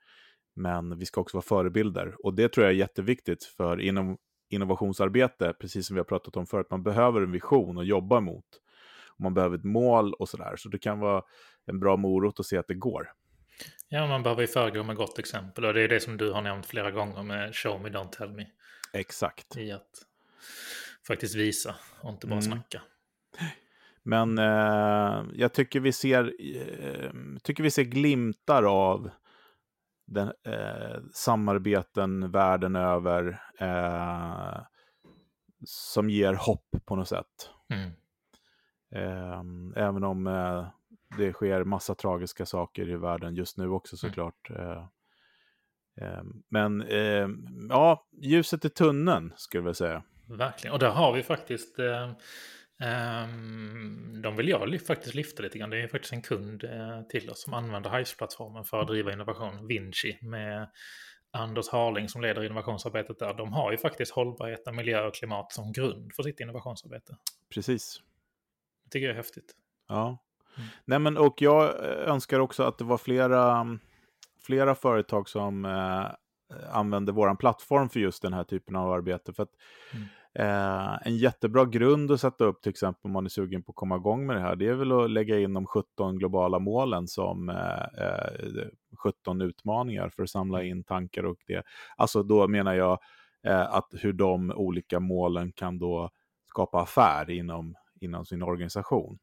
men 0.55 0.97
vi 0.99 1.05
ska 1.05 1.21
också 1.21 1.37
vara 1.37 1.45
förebilder. 1.45 2.15
Och 2.25 2.33
det 2.33 2.49
tror 2.49 2.65
jag 2.65 2.73
är 2.73 2.77
jätteviktigt 2.77 3.43
för 3.43 3.79
inom 3.79 4.17
innovationsarbete, 4.49 5.53
precis 5.59 5.87
som 5.87 5.95
vi 5.95 5.99
har 5.99 6.05
pratat 6.05 6.37
om 6.37 6.47
förut, 6.47 6.67
man 6.69 6.83
behöver 6.83 7.21
en 7.21 7.31
vision 7.31 7.77
att 7.77 7.85
jobba 7.85 8.19
mot. 8.19 8.45
man 9.17 9.33
behöver 9.33 9.57
ett 9.57 9.63
mål 9.63 10.13
och 10.13 10.29
sådär, 10.29 10.55
så 10.57 10.69
det 10.69 10.79
kan 10.79 10.99
vara 10.99 11.23
en 11.65 11.79
bra 11.79 11.97
morot 11.97 12.39
att 12.39 12.45
se 12.45 12.57
att 12.57 12.67
det 12.67 12.73
går. 12.73 13.11
Ja, 13.89 14.07
man 14.07 14.23
behöver 14.23 14.41
ju 14.41 14.47
föregå 14.47 14.83
med 14.83 14.95
gott 14.95 15.19
exempel 15.19 15.65
och 15.65 15.73
det 15.73 15.81
är 15.81 15.87
det 15.87 15.99
som 15.99 16.17
du 16.17 16.31
har 16.31 16.41
nämnt 16.41 16.65
flera 16.65 16.91
gånger 16.91 17.23
med 17.23 17.55
show 17.55 17.81
me, 17.81 17.89
don't 17.89 18.09
tell 18.09 18.31
me. 18.31 18.47
Exakt. 18.93 19.57
I 19.57 19.71
att 19.71 20.05
faktiskt 21.07 21.35
visa 21.35 21.75
och 22.01 22.09
inte 22.09 22.27
bara 22.27 22.39
mm. 22.39 22.51
snacka. 22.51 22.81
Men 24.03 24.37
eh, 24.37 25.23
jag 25.33 25.53
tycker 25.53 25.79
vi, 25.79 25.91
ser, 25.91 26.33
eh, 26.39 27.11
tycker 27.43 27.63
vi 27.63 27.71
ser 27.71 27.83
glimtar 27.83 28.63
av 28.63 29.09
den, 30.07 30.27
eh, 30.45 30.99
samarbeten 31.13 32.31
världen 32.31 32.75
över 32.75 33.41
eh, 33.59 34.61
som 35.65 36.09
ger 36.09 36.33
hopp 36.33 36.69
på 36.85 36.95
något 36.95 37.07
sätt. 37.07 37.49
Mm. 37.69 37.91
Ehm, 38.95 39.73
även 39.75 40.03
om 40.03 40.27
eh, 40.27 40.67
det 41.17 41.33
sker 41.33 41.63
massa 41.63 41.95
tragiska 41.95 42.45
saker 42.45 42.89
i 42.89 42.95
världen 42.95 43.35
just 43.35 43.57
nu 43.57 43.69
också 43.69 43.93
mm. 43.93 43.97
såklart. 43.97 44.49
Mm. 44.49 46.43
men 46.49 46.85
ja, 47.69 48.07
ljuset 48.21 48.65
i 48.65 48.69
tunneln 48.69 49.33
skulle 49.35 49.69
jag 49.69 49.75
säga. 49.75 50.03
Verkligen, 50.27 50.73
och 50.73 50.79
där 50.79 50.89
har 50.89 51.13
vi 51.13 51.23
faktiskt 51.23 51.79
Um, 52.81 54.21
de 54.21 54.35
vill 54.35 54.49
jag 54.49 54.81
faktiskt 54.87 55.15
lyfta 55.15 55.43
lite 55.43 55.57
grann. 55.57 55.69
Det 55.69 55.81
är 55.81 55.87
faktiskt 55.87 56.13
en 56.13 56.21
kund 56.21 56.63
uh, 56.63 57.01
till 57.09 57.29
oss 57.29 57.43
som 57.43 57.53
använder 57.53 57.89
Hives-plattformen 57.89 58.63
för 58.63 58.79
att 58.79 58.87
driva 58.87 59.13
innovation. 59.13 59.67
Vinci 59.67 60.17
med 60.21 60.69
Anders 61.31 61.69
Harling 61.69 62.09
som 62.09 62.21
leder 62.21 62.43
innovationsarbetet 62.43 63.19
där, 63.19 63.33
de 63.33 63.53
har 63.53 63.71
ju 63.71 63.77
faktiskt 63.77 64.11
hållbarhet, 64.11 64.73
miljö 64.73 65.07
och 65.07 65.15
klimat 65.15 65.51
som 65.51 65.71
grund 65.71 66.13
för 66.15 66.23
sitt 66.23 66.39
innovationsarbete. 66.39 67.17
Precis. 67.53 68.01
Det 68.83 68.89
tycker 68.89 69.05
jag 69.05 69.13
är 69.13 69.17
häftigt. 69.17 69.55
Ja. 69.87 70.17
Mm. 70.57 70.69
Nej, 70.85 70.99
men 70.99 71.17
och 71.17 71.41
jag 71.41 71.63
eh, 71.63 72.09
önskar 72.11 72.39
också 72.39 72.63
att 72.63 72.77
det 72.77 72.83
var 72.83 72.97
flera, 72.97 73.67
flera 74.41 74.75
företag 74.75 75.29
som 75.29 75.65
eh, 75.65 76.05
använder 76.71 77.13
vår 77.13 77.35
plattform 77.35 77.89
för 77.89 77.99
just 77.99 78.21
den 78.21 78.33
här 78.33 78.43
typen 78.43 78.75
av 78.75 78.91
arbete. 78.91 79.33
För 79.33 79.43
att 79.43 79.55
mm. 79.93 80.07
Eh, 80.33 81.07
en 81.07 81.17
jättebra 81.17 81.65
grund 81.65 82.11
att 82.11 82.21
sätta 82.21 82.45
upp, 82.45 82.61
till 82.61 82.69
exempel 82.69 82.99
om 83.03 83.11
man 83.11 83.25
är 83.25 83.29
sugen 83.29 83.63
på 83.63 83.71
att 83.71 83.75
komma 83.75 83.95
igång 83.95 84.25
med 84.25 84.35
det 84.35 84.41
här, 84.41 84.55
det 84.55 84.67
är 84.67 84.73
väl 84.73 84.91
att 84.91 85.11
lägga 85.11 85.39
in 85.39 85.53
de 85.53 85.65
17 85.65 86.17
globala 86.17 86.59
målen 86.59 87.07
som 87.07 87.49
eh, 87.49 88.65
17 88.97 89.41
eh, 89.41 89.47
utmaningar 89.47 90.09
för 90.09 90.23
att 90.23 90.29
samla 90.29 90.63
in 90.63 90.83
tankar 90.83 91.23
och 91.23 91.37
det. 91.47 91.63
Alltså 91.95 92.23
då 92.23 92.47
menar 92.47 92.73
jag 92.73 92.99
eh, 93.43 93.73
att 93.73 93.87
hur 93.91 94.13
de 94.13 94.51
olika 94.51 94.99
målen 94.99 95.51
kan 95.51 95.79
då 95.79 96.09
skapa 96.49 96.81
affär 96.81 97.29
inom, 97.29 97.75
inom 97.99 98.25
sin 98.25 98.43
organisation. 98.43 99.19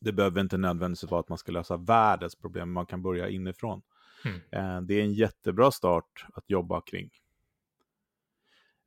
Det 0.00 0.12
behöver 0.12 0.40
inte 0.40 0.58
nödvändigtvis 0.58 1.10
vara 1.10 1.20
att 1.20 1.28
man 1.28 1.38
ska 1.38 1.52
lösa 1.52 1.76
världens 1.76 2.36
problem, 2.36 2.72
man 2.72 2.86
kan 2.86 3.02
börja 3.02 3.28
inifrån. 3.28 3.82
Mm. 4.24 4.40
Eh, 4.50 4.82
det 4.82 4.94
är 4.94 5.02
en 5.02 5.12
jättebra 5.12 5.70
start 5.70 6.26
att 6.34 6.50
jobba 6.50 6.80
kring. 6.80 7.10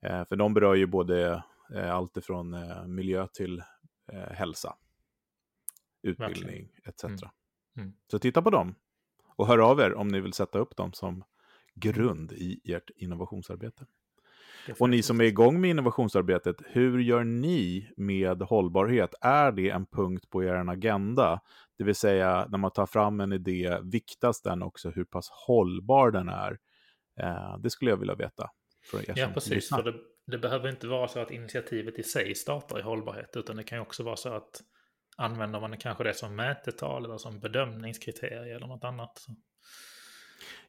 Eh, 0.10 0.26
för 0.26 0.36
de 0.36 0.54
berör 0.54 0.76
ju 0.76 0.86
både 0.86 1.44
eh, 1.76 1.96
allt 1.96 2.18
ifrån 2.18 2.54
eh, 2.54 2.88
miljö 2.88 3.28
till 3.28 3.64
hälsa, 4.32 4.76
utbildning 6.02 6.70
etc. 6.86 7.04
Mm. 7.04 7.18
Mm. 7.78 7.94
Så 8.12 8.20
titta 8.20 8.42
på 8.42 8.50
dem 8.50 8.76
och 9.36 9.48
hör 9.48 9.58
av 9.58 9.80
er 9.80 9.94
om 9.94 10.08
ni 10.08 10.20
vill 10.20 10.34
sätta 10.34 10.60
upp 10.60 10.76
dem 10.76 10.94
som 10.94 11.24
grund 11.76 12.32
i 12.32 12.74
ert 12.74 12.90
innovationsarbete. 12.96 13.86
Och 14.80 14.90
ni 14.90 15.02
som 15.02 15.22
är 15.22 15.24
igång 15.24 15.62
med 15.62 15.70
innovationsarbetet, 15.70 16.56
hur 16.66 17.00
gör 17.00 17.24
ni 17.24 17.92
med 17.98 18.42
hållbarhet? 18.42 19.16
Är 19.22 19.52
det 19.52 19.70
en 19.70 19.86
punkt 19.86 20.30
på 20.30 20.44
er 20.44 20.70
agenda? 20.70 21.42
Det 21.78 21.84
vill 21.84 21.96
säga, 21.96 22.48
när 22.50 22.58
man 22.58 22.72
tar 22.72 22.86
fram 22.86 23.20
en 23.20 23.34
idé, 23.34 23.80
viktas 23.84 24.42
den 24.42 24.64
också 24.64 24.90
hur 24.90 25.04
pass 25.04 25.30
hållbar 25.48 26.12
den 26.12 26.30
är? 26.30 26.60
Eh, 27.20 27.58
det 27.60 27.70
skulle 27.70 27.92
jag 27.92 27.98
vilja 27.98 28.16
veta. 28.16 28.50
Ja, 29.15 29.32
precis. 29.34 29.70
För 29.70 29.84
det, 29.84 29.94
det, 30.27 30.38
behöver 30.38 30.70
inte 30.70 30.88
vara 30.88 31.08
så 31.08 31.20
att 31.20 31.32
initiativet 31.32 32.00
i 32.00 32.03
sig 32.03 32.36
startar 32.36 32.79
i 32.79 32.82
hållbarhet, 32.82 33.36
utan 33.36 33.56
det 33.56 33.63
kan 33.63 33.77
ju 33.77 33.82
också 33.82 34.03
vara 34.03 34.15
så 34.15 34.29
att 34.29 34.62
använder 35.17 35.60
man 35.60 35.77
kanske 35.77 36.03
det 36.03 36.13
som 36.13 36.36
mätetal 36.36 37.06
eller 37.06 37.17
som 37.17 37.39
bedömningskriterie 37.39 38.56
eller 38.56 38.67
något 38.67 38.84
annat. 38.84 39.17
Så. 39.17 39.36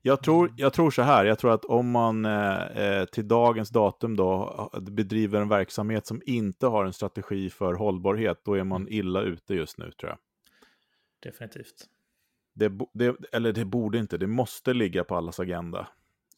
Jag 0.03 0.23
tror, 0.23 0.55
jag 0.57 0.73
tror 0.73 0.91
så 0.91 1.03
här, 1.03 1.25
jag 1.25 1.39
tror 1.39 1.55
att 1.55 1.65
om 1.65 1.91
man 1.91 2.25
eh, 2.25 2.63
eh 2.63 3.05
till 3.05 3.29
dagens 3.29 3.71
datum 3.71 4.17
då 4.17 4.71
bedriver 4.91 5.41
en 5.41 5.49
verksamhet 5.49 6.07
som 6.07 6.23
inte 6.27 6.67
har 6.67 6.85
en 6.85 6.93
strategi 6.93 7.51
för 7.51 7.75
hållbarhet, 7.75 8.41
då 8.45 8.55
är 8.55 8.65
man 8.65 8.83
mm. 8.83 8.93
illa 8.93 9.21
ute 9.21 9.55
just 9.55 9.79
nu 9.79 9.91
tror 9.91 10.11
jag. 10.11 10.19
Definitivt. 11.23 11.87
Det, 12.55 12.73
det, 12.93 13.17
eller 13.33 13.53
det 13.53 13.65
borde 13.65 13.99
inte, 13.99 14.19
det 14.19 14.27
måste 14.27 14.75
ligga 14.75 15.05
på 15.05 15.17
allas 15.17 15.41
agenda. 15.41 15.89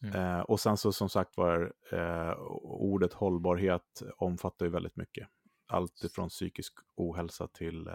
Mm. 0.03 0.15
Eh, 0.15 0.39
och 0.39 0.59
sen 0.59 0.77
så 0.77 0.91
som 0.91 1.09
sagt 1.09 1.37
var, 1.37 1.73
eh, 1.91 2.33
ordet 2.63 3.13
hållbarhet 3.13 4.01
omfattar 4.17 4.65
ju 4.65 4.71
väldigt 4.71 4.95
mycket. 4.95 5.27
Allt 5.67 6.03
ifrån 6.03 6.29
psykisk 6.29 6.73
ohälsa 6.95 7.47
till 7.47 7.89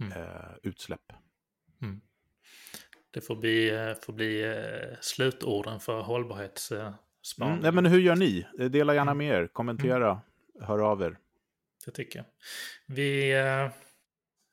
mm. 0.00 0.12
eh, 0.12 0.50
utsläpp. 0.62 1.12
Mm. 1.82 2.00
Det 3.10 3.20
får 3.20 3.36
bli, 3.36 3.70
eh, 3.70 3.94
får 3.94 4.12
bli 4.12 4.42
eh, 4.42 4.96
slutorden 5.00 5.80
för 5.80 6.00
hållbarhetsspaning. 6.00 7.52
Mm, 7.52 7.62
nej, 7.62 7.72
men 7.72 7.86
hur 7.86 8.00
gör 8.00 8.16
ni? 8.16 8.46
Dela 8.70 8.94
gärna 8.94 9.10
mm. 9.10 9.18
med 9.18 9.42
er, 9.42 9.46
kommentera, 9.46 10.10
mm. 10.10 10.66
hör 10.66 10.78
av 10.78 11.02
er. 11.02 11.18
Det 11.84 11.90
tycker 11.90 12.18
jag. 12.18 12.26
Vi, 12.86 13.32
eh, 13.38 13.68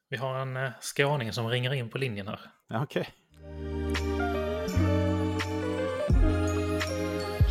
vi 0.10 0.18
har 0.18 0.40
en 0.40 0.72
skåning 0.82 1.34
som 1.34 1.48
ringer 1.48 1.74
in 1.74 1.90
på 1.90 1.98
linjen 1.98 2.28
här. 2.28 2.40
Okej. 2.70 3.10
Okay. 3.42 3.85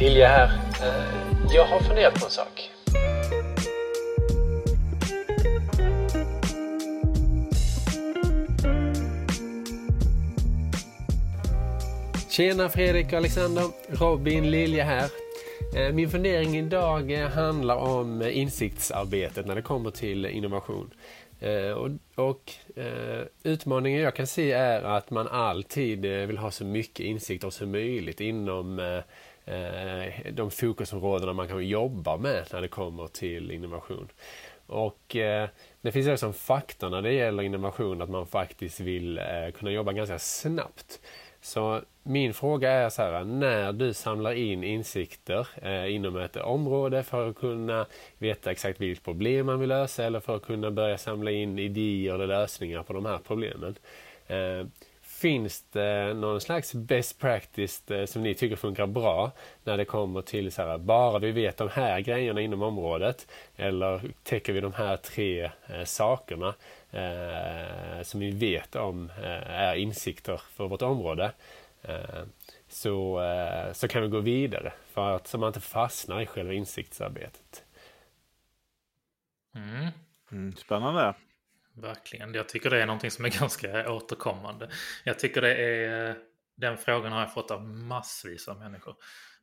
Lilja 0.05 0.29
här. 0.29 0.51
Eh, 0.83 1.55
jag 1.55 1.65
har 1.65 1.81
funderat 1.81 2.15
på 2.15 2.25
en 2.25 2.31
sak. 2.31 2.71
Tjena 12.31 12.69
Fredrik 12.69 13.07
och 13.07 13.13
Alexander, 13.13 13.65
Robin 13.89 14.51
Lilja 14.51 14.85
här. 14.85 15.11
Eh, 15.77 15.95
min 15.95 16.11
fundering 16.11 16.59
idag 16.59 17.13
eh, 17.13 17.29
handlar 17.29 17.77
om 17.77 18.23
insiktsarbetet 18.23 19.47
när 19.47 19.55
det 19.55 19.63
kommer 19.63 19.91
till 19.91 20.27
innovation. 20.27 20.91
Och, 21.77 22.25
och 22.25 22.53
utmaningen 23.43 24.01
jag 24.01 24.15
kan 24.15 24.27
se 24.27 24.53
är 24.53 24.83
att 24.83 25.11
man 25.11 25.29
alltid 25.29 26.01
vill 26.07 26.39
ha 26.39 26.51
så 26.51 26.65
mycket 26.65 27.07
insikter 27.07 27.51
som 27.51 27.71
möjligt 27.71 28.21
inom 28.21 29.03
Eh, 29.47 30.33
de 30.33 30.51
fokusområdena 30.51 31.33
man 31.33 31.49
kan 31.49 31.67
jobba 31.67 32.17
med 32.17 32.47
när 32.53 32.61
det 32.61 32.69
kommer 32.69 33.07
till 33.07 33.51
innovation. 33.51 34.09
Och 34.67 35.17
eh, 35.17 35.49
det 35.81 35.93
finns 35.93 36.09
också 36.09 36.27
en 36.27 36.33
faktor 36.33 36.91
när 36.91 37.03
det 37.03 37.13
gäller 37.13 37.43
innovation 37.43 38.03
att 38.03 38.11
man 38.11 38.27
faktiskt 38.27 38.81
vill 38.81 39.19
eh, 39.19 39.25
kunna 39.55 39.71
jobba 39.71 39.93
ganska 39.93 40.19
snabbt. 40.19 41.01
Så 41.41 41.81
min 42.03 42.35
fråga 42.35 42.71
är 42.71 42.89
så 42.89 43.03
här, 43.03 43.25
när 43.25 43.73
du 43.73 43.95
samlar 43.95 44.33
in 44.33 44.65
insikter 44.65 45.49
eh, 45.63 45.95
inom 45.95 46.17
ett 46.17 46.37
område 46.37 47.03
för 47.03 47.29
att 47.29 47.37
kunna 47.37 47.87
veta 48.19 48.51
exakt 48.51 48.81
vilket 48.81 49.05
problem 49.05 49.47
man 49.47 49.61
vill 49.61 49.69
lösa 49.69 50.05
eller 50.05 50.21
för 50.21 50.37
att 50.37 50.43
kunna 50.43 50.71
börja 50.71 50.99
samla 50.99 51.31
in 51.31 51.59
idéer 51.59 52.15
eller 52.15 52.27
lösningar 52.27 52.83
på 52.83 52.93
de 52.93 53.07
här 53.07 53.19
problemen. 53.27 53.77
Finns 55.21 55.65
det 55.73 56.15
någon 56.15 56.41
slags 56.41 56.75
best 56.75 57.19
practice 57.19 57.91
eh, 57.91 58.07
som 58.07 58.23
ni 58.23 58.35
tycker 58.35 58.57
funkar 58.57 58.87
bra 58.87 59.33
när 59.65 59.77
det 59.77 59.85
kommer 59.85 60.23
till 60.23 60.53
så 60.53 60.63
här, 60.63 60.79
bara 60.79 61.19
vi 61.19 61.33
vet 61.33 61.57
de 61.57 61.69
här 61.69 62.01
grejerna 62.01 62.41
inom 62.41 62.63
området 62.63 63.27
eller 63.57 64.13
täcker 64.23 64.53
vi 64.53 64.61
de 64.61 64.73
här 64.73 64.97
tre 64.97 65.51
eh, 65.67 65.85
sakerna 65.85 66.55
eh, 66.91 68.03
som 68.03 68.21
vi 68.21 68.31
vet 68.31 68.77
om 68.77 69.11
eh, 69.19 69.51
är 69.51 69.75
insikter 69.75 70.41
för 70.51 70.69
vårt 70.69 70.83
område 70.83 71.33
eh, 71.83 72.23
så, 72.69 73.23
eh, 73.23 73.73
så 73.73 73.89
kan 73.89 74.03
vi 74.03 74.09
gå 74.09 74.21
vidare 74.21 74.73
för 74.93 75.17
att 75.17 75.27
så 75.27 75.39
man 75.39 75.47
inte 75.47 75.61
fastnar 75.61 76.21
i 76.21 76.27
själva 76.27 76.53
insiktsarbetet. 76.53 77.65
Mm. 79.55 79.89
Mm, 80.33 80.57
spännande. 80.57 81.15
Verkligen. 81.75 82.35
Jag 82.35 82.49
tycker 82.49 82.71
det 82.71 82.83
är 82.83 82.87
någonting 82.87 83.11
som 83.11 83.25
är 83.25 83.31
ganska 83.41 83.93
återkommande. 83.93 84.71
Jag 85.05 85.19
tycker 85.19 85.41
det 85.41 85.55
är, 85.55 86.17
den 86.57 86.77
frågan 86.77 87.13
har 87.13 87.21
jag 87.21 87.35
fått 87.35 87.51
av 87.51 87.65
massvis 87.65 88.49
av 88.49 88.59
människor. 88.59 88.97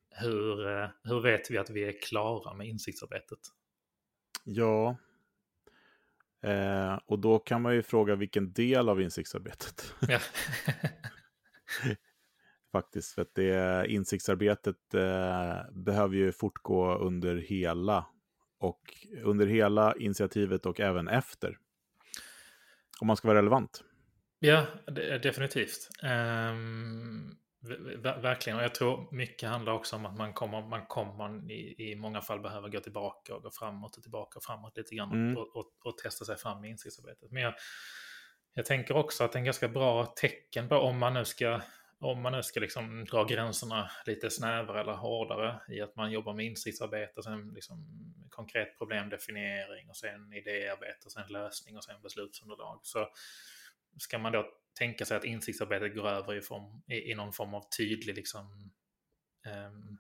Hur, 0.10 0.68
eh, 0.68 0.90
hur 1.04 1.22
vet 1.22 1.52
vi 1.52 1.58
att 1.58 1.70
vi 1.70 1.84
är 1.84 2.02
klara 2.02 2.54
med 2.54 2.68
insiktsarbetet? 2.68 3.40
Ja, 4.44 4.98
Eh, 6.44 7.00
och 7.06 7.20
då 7.20 7.40
kan 7.40 7.62
man 7.62 7.76
ju 7.76 7.84
fråga 7.84 8.16
vilken 8.16 8.54
del 8.54 8.90
av 8.90 9.02
insiktsarbetet. 9.02 9.94
Ja. 10.08 10.20
Faktiskt, 12.72 13.14
för 13.14 13.22
att 13.22 13.36
det 13.36 13.86
insiktsarbetet 13.88 14.94
eh, 14.94 15.56
behöver 15.72 16.16
ju 16.16 16.32
fortgå 16.32 16.96
under 16.96 17.36
hela 17.36 18.06
och 18.60 18.82
under 19.24 19.48
hela 19.48 19.96
initiativet 19.96 20.66
och 20.66 20.80
även 20.80 21.08
efter. 21.08 21.58
Om 23.02 23.08
man 23.08 23.18
ska 23.18 23.28
vara 23.28 23.38
relevant. 23.38 23.84
Ja, 24.40 24.66
definitivt. 25.22 25.90
Um, 26.04 27.38
Verkligen, 28.22 28.58
och 28.58 28.64
jag 28.64 28.76
tror 28.76 29.08
mycket 29.12 29.50
handlar 29.50 29.74
också 29.74 29.96
om 29.96 30.06
att 30.06 30.18
man 30.18 30.34
kommer, 30.34 30.62
man 30.62 30.86
kommer 30.86 31.52
i, 31.52 31.92
i 31.92 31.96
många 31.96 32.22
fall 32.22 32.40
behöva 32.40 32.70
gå 32.70 32.80
tillbaka 32.80 33.36
och 33.36 33.44
gå 33.44 33.52
framåt 33.52 33.98
och 33.98 34.04
tillbaka 34.04 34.38
och 34.38 34.44
framåt 34.44 34.78
lite 34.78 34.96
grann 34.96 35.12
mm. 35.12 35.38
och, 35.38 35.56
och, 35.56 35.66
och, 35.84 35.98
testa 35.98 36.26
sig 36.26 36.38
fram 36.38 36.66
i 36.66 36.70
insiktsarbetet. 36.70 37.32
Men 37.32 37.44
jag, 37.44 37.54
jag 38.54 38.66
tänker 38.66 38.98
också 38.98 39.24
att 39.24 39.36
en 39.36 39.44
ganska 39.44 39.68
bra 39.68 40.06
tecken 40.06 40.70
på 40.70 40.76
om 40.76 40.98
man 40.98 41.14
nu 41.14 41.26
ska, 41.26 41.62
om 42.02 42.22
man 42.22 42.32
nu 42.32 42.44
ska 42.44 42.60
liksom 42.60 43.06
dra 43.06 43.24
gränserna 43.24 43.92
lite 44.06 44.30
snävare 44.30 44.82
eller 44.82 44.94
hårdare 44.94 45.62
i 45.70 45.82
att 45.82 45.96
man 45.96 46.12
jobbar 46.12 46.34
med 46.34 46.46
insiktsarbete, 46.46 47.24
sen 47.24 47.54
liksom 47.54 47.86
konkret 48.30 48.78
problemdefiniering 48.78 49.90
och 49.90 49.98
sen 49.98 50.34
idéarbete 50.34 51.06
och 51.06 51.12
sen 51.12 51.28
lösning 51.30 51.78
och 51.78 51.84
sen 51.84 52.02
beslutsunderlag. 52.02 52.80
Så 52.84 53.10
ska 53.98 54.18
man 54.18 54.32
då 54.32 54.46
tänka 54.80 55.06
sig 55.06 55.18
att 55.18 55.24
insiktsarbetet 55.24 55.96
går 55.96 56.08
över 56.08 56.36
i, 56.36 56.42
form, 56.42 56.82
i, 56.88 57.12
i 57.12 57.16
någon 57.16 57.34
form 57.34 57.54
av 57.54 57.70
tydlig 57.78 58.16
liksom, 58.16 58.72
ehm, 59.46 59.98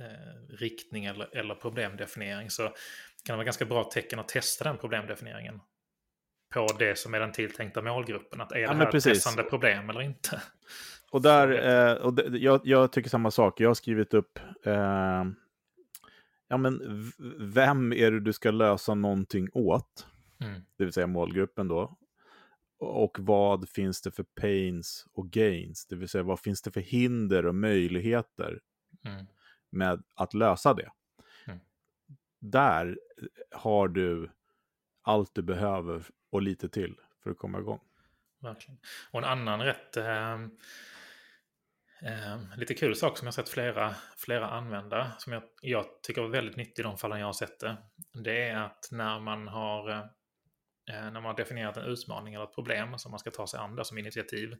eh, 0.00 0.56
riktning 0.56 1.04
eller, 1.04 1.36
eller 1.36 1.54
problemdefiniering 1.54 2.50
så 2.50 2.62
kan 3.24 3.34
det 3.34 3.36
vara 3.36 3.44
ganska 3.44 3.64
bra 3.64 3.84
tecken 3.84 4.18
att 4.18 4.28
testa 4.28 4.64
den 4.64 4.78
problemdefinieringen 4.78 5.60
på 6.54 6.66
det 6.78 6.98
som 6.98 7.14
är 7.14 7.20
den 7.20 7.32
tilltänkta 7.32 7.82
målgruppen. 7.82 8.40
Att 8.40 8.52
är 8.52 8.58
Ja, 8.58 8.68
det 8.68 8.74
här 8.76 8.84
ett 8.86 8.90
precis. 8.92 9.12
pressande 9.12 9.42
problem 9.42 9.90
eller 9.90 10.00
inte? 10.02 10.42
Och 11.10 11.22
där, 11.22 11.48
eh, 11.92 11.96
och 11.96 12.14
det, 12.14 12.38
jag, 12.38 12.60
jag 12.64 12.92
tycker 12.92 13.10
samma 13.10 13.30
sak. 13.30 13.60
Jag 13.60 13.68
har 13.70 13.74
skrivit 13.74 14.14
upp, 14.14 14.38
eh, 14.64 15.24
ja 16.48 16.56
men 16.56 16.80
vem 17.38 17.92
är 17.92 18.10
det 18.10 18.20
du 18.20 18.32
ska 18.32 18.50
lösa 18.50 18.94
någonting 18.94 19.48
åt? 19.52 20.06
Mm. 20.40 20.60
Det 20.78 20.84
vill 20.84 20.92
säga 20.92 21.06
målgruppen 21.06 21.68
då. 21.68 21.98
Och 22.78 23.16
vad 23.20 23.68
finns 23.68 24.02
det 24.02 24.10
för 24.10 24.22
pains 24.40 25.06
och 25.12 25.30
gains? 25.30 25.86
Det 25.86 25.96
vill 25.96 26.08
säga 26.08 26.22
vad 26.24 26.40
finns 26.40 26.62
det 26.62 26.70
för 26.70 26.80
hinder 26.80 27.46
och 27.46 27.54
möjligheter 27.54 28.60
Mm. 29.06 29.26
med 29.70 30.02
att 30.14 30.34
lösa 30.34 30.74
det? 30.74 30.90
Mm. 31.46 31.58
Där 32.40 32.98
har 33.50 33.88
du 33.88 34.30
allt 35.02 35.34
du 35.34 35.42
behöver 35.42 36.04
och 36.34 36.42
lite 36.42 36.68
till 36.68 36.94
för 37.22 37.30
att 37.30 37.38
komma 37.38 37.58
igång. 37.58 37.80
Verkligen. 38.40 38.78
Och 39.10 39.18
en 39.18 39.24
annan 39.24 39.62
rätt 39.62 39.96
eh, 39.96 40.34
eh, 42.02 42.38
lite 42.56 42.74
kul 42.74 42.96
sak 42.96 43.18
som 43.18 43.26
jag 43.26 43.34
sett 43.34 43.48
flera, 43.48 43.94
flera 44.16 44.48
använda, 44.50 45.12
som 45.18 45.32
jag, 45.32 45.42
jag 45.62 45.84
tycker 46.02 46.22
var 46.22 46.28
väldigt 46.28 46.56
nyttig 46.56 46.82
i 46.82 46.82
de 46.82 46.98
fallen 46.98 47.18
jag 47.18 47.26
har 47.26 47.32
sett 47.32 47.60
det. 47.60 47.76
Det 48.12 48.48
är 48.48 48.56
att 48.56 48.88
när 48.90 49.20
man 49.20 49.48
har 49.48 49.90
eh, 49.90 50.04
när 50.86 51.10
man 51.10 51.24
har 51.24 51.36
definierat 51.36 51.76
en 51.76 51.84
utmaning 51.84 52.34
eller 52.34 52.44
ett 52.44 52.54
problem 52.54 52.98
som 52.98 53.10
man 53.10 53.20
ska 53.20 53.30
ta 53.30 53.46
sig 53.46 53.60
an 53.60 53.76
där 53.76 53.84
som 53.84 53.98
initiativ. 53.98 54.54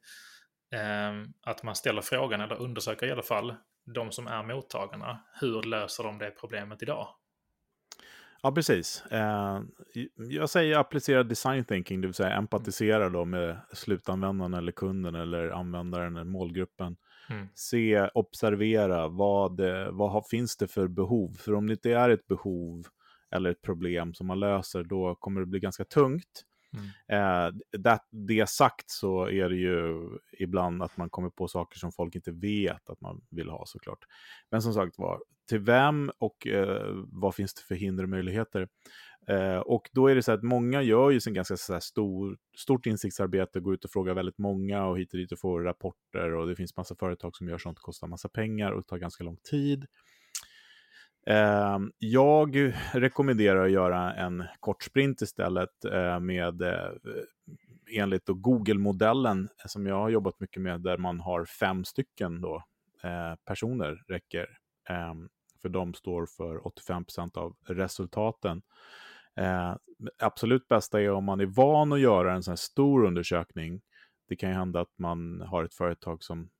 Ehm, 0.74 1.32
att 1.42 1.62
man 1.62 1.76
ställer 1.76 2.02
frågan, 2.02 2.40
eller 2.40 2.60
undersöker 2.60 3.06
i 3.06 3.12
alla 3.12 3.22
fall, 3.22 3.54
de 3.94 4.12
som 4.12 4.26
är 4.26 4.42
mottagarna. 4.42 5.24
Hur 5.40 5.62
löser 5.62 6.04
de 6.04 6.18
det 6.18 6.30
problemet 6.30 6.82
idag? 6.82 7.08
Ja, 8.44 8.52
precis. 8.52 9.02
Eh, 9.10 9.60
jag 10.16 10.50
säger 10.50 10.78
applicera 10.78 11.22
design 11.22 11.64
thinking, 11.64 12.00
det 12.00 12.06
vill 12.06 12.14
säga 12.14 12.36
empatisera 12.36 13.08
då 13.08 13.24
med 13.24 13.56
slutanvändaren 13.72 14.54
eller 14.54 14.72
kunden 14.72 15.14
eller 15.14 15.50
användaren 15.50 16.16
eller 16.16 16.24
målgruppen. 16.24 16.96
Mm. 17.30 17.46
Se, 17.54 18.08
observera, 18.14 19.08
vad, 19.08 19.60
vad 19.90 20.10
har, 20.10 20.24
finns 20.30 20.56
det 20.56 20.68
för 20.68 20.88
behov? 20.88 21.36
För 21.38 21.54
om 21.54 21.66
det 21.66 21.72
inte 21.72 21.90
är 21.90 22.10
ett 22.10 22.26
behov 22.26 22.84
eller 23.34 23.50
ett 23.50 23.62
problem 23.62 24.14
som 24.14 24.26
man 24.26 24.40
löser, 24.40 24.84
då 24.84 25.14
kommer 25.14 25.40
det 25.40 25.46
bli 25.46 25.60
ganska 25.60 25.84
tungt. 25.84 26.44
Mm. 26.74 27.46
Eh, 27.46 27.54
det, 27.78 27.98
det 28.10 28.48
sagt 28.48 28.90
så 28.90 29.28
är 29.28 29.48
det 29.48 29.56
ju 29.56 30.08
ibland 30.38 30.82
att 30.82 30.96
man 30.96 31.10
kommer 31.10 31.30
på 31.30 31.48
saker 31.48 31.78
som 31.78 31.92
folk 31.92 32.14
inte 32.14 32.32
vet 32.32 32.90
att 32.90 33.00
man 33.00 33.20
vill 33.30 33.48
ha 33.48 33.66
såklart. 33.66 34.04
Men 34.50 34.62
som 34.62 34.74
sagt 34.74 34.98
var, 34.98 35.20
till 35.48 35.58
vem 35.58 36.10
och 36.18 36.46
eh, 36.46 36.94
vad 37.06 37.34
finns 37.34 37.54
det 37.54 37.62
för 37.62 37.74
hinder 37.74 38.02
och 38.02 38.10
möjligheter? 38.10 38.68
Eh, 39.28 39.58
och 39.58 39.90
då 39.92 40.08
är 40.08 40.14
det 40.14 40.22
så 40.22 40.32
att 40.32 40.42
många 40.42 40.82
gör 40.82 41.10
ju 41.10 41.20
sin 41.20 41.34
ganska 41.34 41.56
så 41.56 41.72
här 41.72 41.80
stor, 41.80 42.36
stort 42.58 42.86
insiktsarbete, 42.86 43.60
går 43.60 43.74
ut 43.74 43.84
och 43.84 43.90
frågar 43.90 44.14
väldigt 44.14 44.38
många 44.38 44.86
och 44.86 44.98
hit 44.98 45.12
och 45.12 45.18
dit 45.18 45.32
och 45.32 45.38
får 45.38 45.60
rapporter 45.60 46.34
och 46.34 46.48
det 46.48 46.56
finns 46.56 46.76
massa 46.76 46.94
företag 46.94 47.36
som 47.36 47.48
gör 47.48 47.58
sånt, 47.58 47.78
kostar 47.78 48.06
massa 48.06 48.28
pengar 48.28 48.72
och 48.72 48.86
tar 48.86 48.98
ganska 48.98 49.24
lång 49.24 49.36
tid. 49.50 49.86
Eh, 51.26 51.78
jag 51.98 52.72
rekommenderar 52.92 53.64
att 53.64 53.70
göra 53.70 54.14
en 54.14 54.44
kort 54.60 54.82
sprint 54.82 55.22
istället 55.22 55.84
eh, 55.84 56.20
med 56.20 56.62
eh, 56.62 56.90
enligt 57.90 58.24
Google-modellen 58.26 59.48
eh, 59.58 59.66
som 59.66 59.86
jag 59.86 59.94
har 59.94 60.08
jobbat 60.08 60.40
mycket 60.40 60.62
med 60.62 60.80
där 60.80 60.98
man 60.98 61.20
har 61.20 61.44
fem 61.44 61.84
stycken 61.84 62.40
då, 62.40 62.62
eh, 63.02 63.34
personer 63.44 64.02
räcker. 64.08 64.58
Eh, 64.88 65.14
för 65.62 65.68
de 65.68 65.94
står 65.94 66.26
för 66.26 66.58
85% 66.58 67.36
av 67.36 67.56
resultaten. 67.66 68.62
Eh, 69.36 69.76
absolut 70.18 70.68
bästa 70.68 71.00
är 71.00 71.10
om 71.10 71.24
man 71.24 71.40
är 71.40 71.46
van 71.46 71.92
att 71.92 72.00
göra 72.00 72.34
en 72.34 72.42
sån 72.42 72.52
här 72.52 72.56
stor 72.56 73.04
undersökning. 73.04 73.82
Det 74.28 74.36
kan 74.36 74.48
ju 74.48 74.54
hända 74.54 74.80
att 74.80 74.98
man 74.98 75.40
har 75.40 75.64
ett 75.64 75.74
företag 75.74 76.22
som 76.22 76.50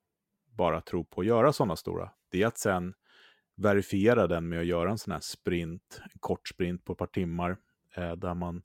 bara 0.51 0.81
tror 0.81 1.05
på 1.05 1.21
att 1.21 1.27
göra 1.27 1.53
sådana 1.53 1.77
stora. 1.77 2.11
Det 2.31 2.43
är 2.43 2.47
att 2.47 2.59
sen 2.59 2.95
verifiera 3.57 4.27
den 4.27 4.49
med 4.49 4.61
att 4.61 4.67
göra 4.67 4.91
en 4.91 4.99
sån 4.99 5.13
här 5.13 5.21
sprint, 5.21 6.01
en 6.03 6.19
kort 6.21 6.49
sprint 6.49 6.85
på 6.85 6.93
ett 6.93 6.99
par 6.99 7.07
timmar, 7.07 7.57
eh, 7.97 8.13
där 8.13 8.35
man 8.35 8.63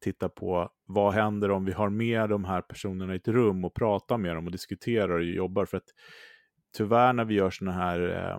tittar 0.00 0.28
på 0.28 0.72
vad 0.86 1.14
händer 1.14 1.50
om 1.50 1.64
vi 1.64 1.72
har 1.72 1.90
med 1.90 2.28
de 2.28 2.44
här 2.44 2.60
personerna 2.60 3.12
i 3.12 3.16
ett 3.16 3.28
rum 3.28 3.64
och 3.64 3.74
pratar 3.74 4.18
med 4.18 4.34
dem 4.34 4.46
och 4.46 4.52
diskuterar 4.52 5.10
och 5.10 5.24
jobbar. 5.24 5.64
För 5.64 5.76
att 5.76 5.88
tyvärr 6.76 7.12
när 7.12 7.24
vi 7.24 7.34
gör 7.34 7.50
såna 7.50 7.72
här, 7.72 8.00
eh, 8.00 8.38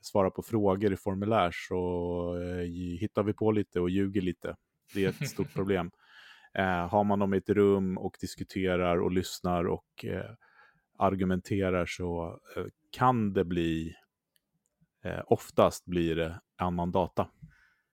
svara 0.00 0.30
på 0.30 0.42
frågor 0.42 0.92
i 0.92 0.96
formulär 0.96 1.50
så 1.52 2.42
eh, 2.42 2.64
hittar 3.00 3.22
vi 3.22 3.32
på 3.32 3.50
lite 3.52 3.80
och 3.80 3.90
ljuger 3.90 4.20
lite. 4.20 4.56
Det 4.94 5.04
är 5.04 5.08
ett 5.08 5.28
stort 5.28 5.54
problem. 5.54 5.90
Eh, 6.54 6.88
har 6.88 7.04
man 7.04 7.18
dem 7.18 7.34
i 7.34 7.36
ett 7.36 7.48
rum 7.48 7.98
och 7.98 8.16
diskuterar 8.20 8.96
och 8.96 9.12
lyssnar 9.12 9.64
och 9.64 10.04
eh, 10.04 10.30
argumenterar 10.98 11.86
så 11.86 12.40
eh, 12.56 12.64
kan 12.90 13.32
det 13.32 13.44
bli 13.44 13.94
Eh, 15.02 15.22
oftast 15.26 15.86
blir 15.86 16.16
det 16.16 16.40
annan 16.56 16.92
data. 16.92 17.28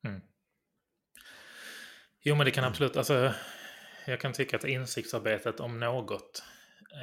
Mm. 0.07 0.21
Jo, 2.23 2.35
men 2.35 2.45
det 2.45 2.51
kan 2.51 2.63
absolut, 2.63 2.97
alltså, 2.97 3.33
jag 4.07 4.19
kan 4.19 4.33
tycka 4.33 4.57
att 4.57 4.63
insiktsarbetet 4.63 5.59
om 5.59 5.79
något 5.79 6.43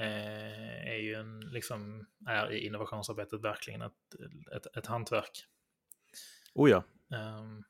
eh, 0.01 0.89
är 0.89 0.97
ju 0.97 1.15
en, 1.15 1.41
liksom, 1.41 2.07
är 2.29 2.53
i 2.53 2.67
innovationsarbetet 2.67 3.45
verkligen 3.45 3.83
ett, 3.83 3.93
ett, 4.57 4.77
ett 4.77 4.87
hantverk. 4.87 5.47
Oh 6.55 6.71
ja. 6.71 6.85
Um, 7.39 7.65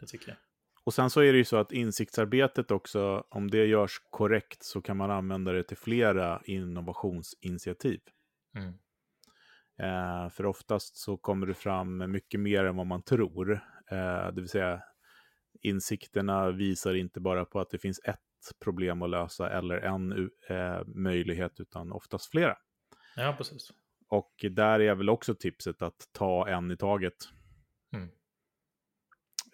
det 0.00 0.06
tycker 0.06 0.28
jag. 0.28 0.36
Och 0.84 0.94
sen 0.94 1.10
så 1.10 1.20
är 1.20 1.32
det 1.32 1.38
ju 1.38 1.44
så 1.44 1.56
att 1.56 1.72
insiktsarbetet 1.72 2.70
också, 2.70 3.26
om 3.28 3.50
det 3.50 3.66
görs 3.66 4.00
korrekt 4.10 4.62
så 4.62 4.82
kan 4.82 4.96
man 4.96 5.10
använda 5.10 5.52
det 5.52 5.62
till 5.62 5.76
flera 5.76 6.42
innovationsinitiativ. 6.44 8.00
Mm. 8.56 8.78
Eh, 9.78 10.28
för 10.28 10.46
oftast 10.46 10.96
så 10.96 11.16
kommer 11.16 11.46
det 11.46 11.54
fram 11.54 12.12
mycket 12.12 12.40
mer 12.40 12.64
än 12.64 12.76
vad 12.76 12.86
man 12.86 13.02
tror. 13.02 13.52
Eh, 13.90 14.26
det 14.32 14.40
vill 14.40 14.48
säga 14.48 14.82
insikterna 15.62 16.50
visar 16.50 16.94
inte 16.94 17.20
bara 17.20 17.44
på 17.44 17.60
att 17.60 17.70
det 17.70 17.78
finns 17.78 18.00
ett 18.04 18.20
problem 18.60 19.02
att 19.02 19.10
lösa 19.10 19.50
eller 19.50 19.76
en 19.78 20.30
eh, 20.48 20.84
möjlighet 20.86 21.60
utan 21.60 21.92
oftast 21.92 22.30
flera. 22.30 22.56
Ja, 23.16 23.34
precis. 23.38 23.72
Och 24.08 24.44
där 24.50 24.80
är 24.80 24.94
väl 24.94 25.08
också 25.08 25.34
tipset 25.34 25.82
att 25.82 26.08
ta 26.12 26.48
en 26.48 26.70
i 26.70 26.76
taget. 26.76 27.16
Mm. 27.92 28.08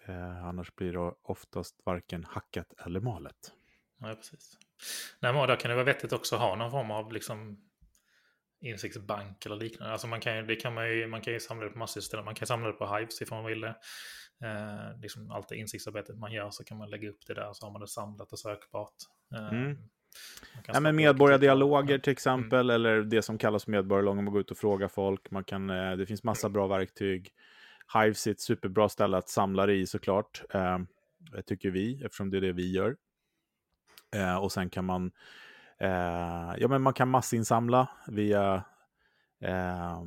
Eh, 0.05 0.45
annars 0.45 0.75
blir 0.75 0.93
det 0.93 1.13
oftast 1.21 1.81
varken 1.85 2.23
hackat 2.23 2.73
eller 2.85 2.99
malet. 2.99 3.53
Ja, 3.99 4.15
precis. 4.15 4.57
Nej, 5.19 5.33
men 5.33 5.47
då 5.47 5.55
kan 5.55 5.69
det 5.69 5.75
vara 5.75 5.85
vettigt 5.85 6.13
också 6.13 6.35
att 6.35 6.41
ha 6.41 6.55
någon 6.55 6.71
form 6.71 6.91
av 6.91 7.11
liksom 7.11 7.69
insiktsbank 8.63 9.45
eller 9.45 9.55
liknande. 9.55 9.91
Alltså 9.91 10.07
man 10.07 10.19
kan, 10.21 10.47
det 10.47 10.55
kan 10.55 10.73
man, 10.73 10.89
ju, 10.89 11.07
man 11.07 11.21
kan 11.21 11.33
ju 11.33 11.39
samla 11.39 11.65
det 11.65 11.71
på 11.71 11.79
massor 11.79 12.01
ställen. 12.01 12.25
Man 12.25 12.35
kan 12.35 12.47
samla 12.47 12.67
det 12.67 12.73
på 12.73 12.95
Hives 12.95 13.21
ifall 13.21 13.41
man 13.41 13.49
vill 13.49 13.61
det. 13.61 13.75
Eh, 14.43 15.01
liksom 15.01 15.31
allt 15.31 15.49
det 15.49 15.55
insiktsarbetet 15.55 16.17
man 16.17 16.31
gör 16.31 16.49
så 16.49 16.63
kan 16.63 16.77
man 16.77 16.89
lägga 16.89 17.09
upp 17.09 17.25
det 17.27 17.33
där 17.33 17.49
så 17.53 17.65
har 17.65 17.71
man 17.71 17.81
det 17.81 17.87
samlat 17.87 18.31
och 18.31 18.39
sökbart. 18.39 18.95
Eh, 19.35 19.49
Mm. 19.49 19.77
Ja, 20.67 20.79
men 20.79 20.95
medborgardialoger 20.95 21.97
till 21.97 22.11
exempel, 22.13 22.69
eller 22.69 23.01
det 23.01 23.21
som 23.21 23.37
kallas 23.37 23.67
medborgardialoger, 23.67 24.21
man 24.21 24.33
går 24.33 24.41
ut 24.41 24.51
och 24.51 24.57
frågar 24.57 24.87
folk. 24.87 25.31
Man 25.31 25.43
kan, 25.43 25.69
eh, 25.69 25.91
det 25.91 26.05
finns 26.05 26.23
massa 26.23 26.49
bra 26.49 26.67
verktyg. 26.67 27.29
Hives 27.93 28.27
är 28.27 28.31
ett 28.31 28.41
superbra 28.41 28.89
ställe 28.89 29.17
att 29.17 29.29
samla 29.29 29.65
det 29.65 29.73
i 29.73 29.85
såklart, 29.87 30.43
eh, 30.53 30.79
tycker 31.45 31.69
vi, 31.69 32.03
eftersom 32.03 32.29
det 32.29 32.37
är 32.37 32.41
det 32.41 32.53
vi 32.53 32.71
gör. 32.71 32.95
Eh, 34.15 34.35
och 34.35 34.51
sen 34.51 34.69
kan 34.69 34.85
man, 34.85 35.11
eh, 35.83 36.55
ja 36.57 36.67
men 36.67 36.81
man 36.81 36.93
kan 36.93 37.09
massinsamla 37.09 37.89
via 38.07 38.63
eh, 39.43 39.97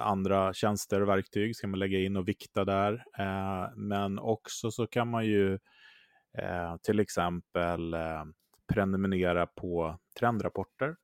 andra 0.00 0.52
tjänster 0.52 1.02
och 1.02 1.08
verktyg, 1.08 1.56
ska 1.56 1.66
man 1.66 1.78
lägga 1.78 1.98
in 1.98 2.16
och 2.16 2.28
vikta 2.28 2.64
där. 2.64 3.04
Eh, 3.18 3.76
men 3.76 4.18
också 4.18 4.70
så 4.70 4.86
kan 4.86 5.08
man 5.08 5.26
ju 5.26 5.58
eh, 6.38 6.76
till 6.82 7.00
exempel 7.00 7.94
eh, 7.94 8.24
prenumerera 8.74 9.46
på 9.46 9.98
trendrapporter. 10.18 10.96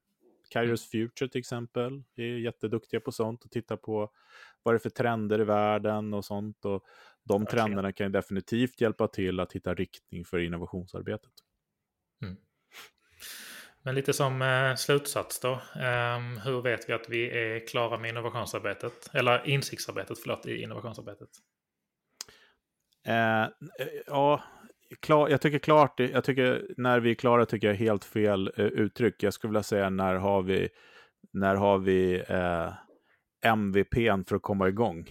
Kairos 0.51 0.91
Future 0.91 1.29
till 1.29 1.39
exempel 1.39 2.03
är 2.17 2.23
jätteduktiga 2.23 3.01
på 3.01 3.13
sånt 3.13 3.45
och 3.45 3.51
titta 3.51 3.77
på 3.77 4.11
vad 4.63 4.75
det 4.75 4.77
är 4.77 4.79
för 4.79 4.91
trender 4.91 5.41
i 5.41 5.45
världen 5.45 6.15
och 6.15 6.25
sånt. 6.25 6.65
Och 6.65 6.85
de 7.25 7.47
trenderna 7.47 7.93
kan 7.93 8.07
ju 8.07 8.13
definitivt 8.13 8.81
hjälpa 8.81 9.09
till 9.09 9.41
att 9.41 9.53
hitta 9.53 9.75
riktning 9.75 10.25
för 10.25 10.39
innovationsarbetet. 10.39 11.33
Men 13.87 13.95
lite 13.95 14.13
som 14.13 14.43
eh, 14.43 14.75
slutsats 14.75 15.41
då. 15.41 15.61
Ehm, 15.81 16.39
hur 16.39 16.63
vet 16.63 16.89
vi 16.89 16.93
att 16.93 17.09
vi 17.09 17.31
är 17.31 17.67
klara 17.67 17.99
med 17.99 18.11
innovationsarbetet? 18.11 19.11
Eller 19.15 19.49
insiktsarbetet, 19.49 20.19
förlåt, 20.19 20.47
i 20.47 20.63
innovationsarbetet. 20.63 21.29
Eh, 23.07 23.47
ja, 24.07 24.43
klar, 25.01 25.29
jag 25.29 25.41
tycker 25.41 25.59
klart, 25.59 26.01
jag 26.01 26.25
tycker 26.25 26.67
när 26.77 27.01
vi 27.01 27.11
är 27.11 27.15
klara 27.15 27.47
tycker 27.47 27.67
jag 27.67 27.75
är 27.75 27.79
helt 27.79 28.05
fel 28.05 28.53
eh, 28.57 28.65
uttryck. 28.65 29.23
Jag 29.23 29.35
skulle 29.35 29.51
vilja 29.51 29.63
säga 29.63 29.91
när 29.91 30.15
har 30.15 30.43
vi, 30.43 30.69
när 31.33 31.55
har 31.55 31.79
vi 31.79 32.25
eh, 32.29 32.73
MVPn 33.53 34.25
för 34.29 34.37
att 34.37 34.43
komma 34.43 34.69
igång? 34.69 35.11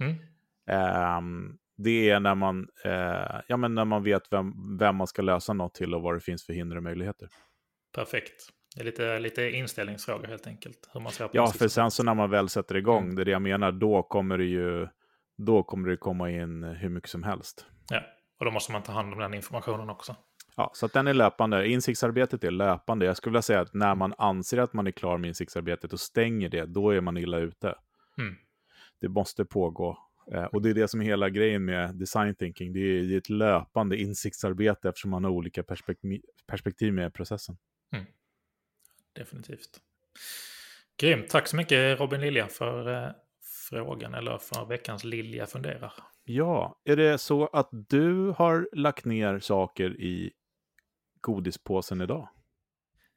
Mm. 0.00 0.16
Ehm, 0.66 1.58
det 1.76 2.10
är 2.10 2.20
när 2.20 2.34
man, 2.34 2.68
ja, 3.46 3.56
men 3.56 3.74
när 3.74 3.84
man 3.84 4.02
vet 4.02 4.32
vem, 4.32 4.78
vem 4.78 4.96
man 4.96 5.06
ska 5.06 5.22
lösa 5.22 5.52
något 5.52 5.74
till 5.74 5.94
och 5.94 6.02
vad 6.02 6.14
det 6.14 6.20
finns 6.20 6.46
för 6.46 6.52
hinder 6.52 6.76
och 6.76 6.82
möjligheter. 6.82 7.28
Perfekt. 7.92 8.48
Det 8.76 8.80
är 8.80 8.84
lite, 8.84 9.18
lite 9.18 9.50
inställningsfrågor 9.50 10.26
helt 10.26 10.46
enkelt. 10.46 10.90
Hur 10.92 11.00
man 11.00 11.12
ser 11.12 11.24
på 11.28 11.30
Ja, 11.36 11.46
för 11.46 11.68
sen 11.68 11.90
så 11.90 12.02
när 12.02 12.14
man 12.14 12.30
väl 12.30 12.48
sätter 12.48 12.74
igång, 12.76 13.02
Mm. 13.02 13.14
det 13.16 13.22
är 13.22 13.24
det 13.24 13.30
jag 13.30 13.42
menar, 13.42 13.72
då 13.72 14.02
kommer 14.02 14.38
det 14.38 14.44
ju 14.44 14.88
då 15.36 15.62
kommer 15.62 15.88
det 15.88 15.96
komma 15.96 16.30
in 16.30 16.62
hur 16.62 16.88
mycket 16.88 17.10
som 17.10 17.22
helst. 17.22 17.66
Ja, 17.90 18.00
och 18.38 18.44
då 18.44 18.50
måste 18.50 18.72
man 18.72 18.82
ta 18.82 18.92
hand 18.92 19.12
om 19.12 19.18
den 19.18 19.34
informationen 19.34 19.90
också. 19.90 20.16
Ja, 20.56 20.70
så 20.74 20.86
att 20.86 20.92
den 20.92 21.06
är 21.06 21.14
löpande. 21.14 21.68
Insiktsarbetet 21.68 22.44
är 22.44 22.50
löpande. 22.50 23.06
Jag 23.06 23.16
skulle 23.16 23.32
vilja 23.32 23.42
säga 23.42 23.60
att 23.60 23.74
när 23.74 23.94
man 23.94 24.14
anser 24.18 24.58
att 24.58 24.72
man 24.72 24.86
är 24.86 24.90
klar 24.90 25.18
med 25.18 25.28
insiktsarbetet 25.28 25.92
och 25.92 26.00
stänger 26.00 26.48
det, 26.48 26.66
då 26.66 26.90
är 26.90 27.00
man 27.00 27.16
illa 27.16 27.38
ute. 27.38 27.74
Mm. 28.18 28.34
Det 29.00 29.08
måste 29.08 29.44
pågå. 29.44 29.98
Eh, 30.32 30.44
och 30.44 30.62
det 30.62 30.70
är 30.70 30.74
det 30.74 30.88
som 30.88 31.00
är 31.00 31.04
hela 31.04 31.28
grejen 31.30 31.64
med 31.64 31.94
design 31.94 32.34
thinking. 32.34 32.72
Det 32.72 32.80
är, 32.80 33.16
ett 33.18 33.28
löpande 33.30 33.96
insiktsarbete 33.96 34.88
eftersom 34.88 35.10
man 35.10 35.24
har 35.24 35.30
olika 35.30 35.62
perspektiv 36.46 36.92
med 36.92 37.14
processen. 37.14 37.56
Definitivt. 39.12 39.80
Grymt. 40.96 41.28
Tack 41.28 41.48
så 41.48 41.56
mycket 41.56 42.00
Robin 42.00 42.20
Lilja 42.20 42.48
för 42.48 43.04
eh, 43.04 43.10
frågan 43.42 44.14
eller 44.14 44.38
för 44.38 44.64
veckans 44.64 45.04
Lilja 45.04 45.46
funderar. 45.46 45.92
Ja, 46.24 46.80
är 46.84 46.96
det 46.96 47.18
så 47.18 47.46
att 47.46 47.68
du 47.70 48.34
har 48.36 48.68
lagt 48.72 49.04
ner 49.04 49.40
saker 49.40 50.00
i 50.00 50.32
godispåsen 51.20 52.00
idag? 52.00 52.28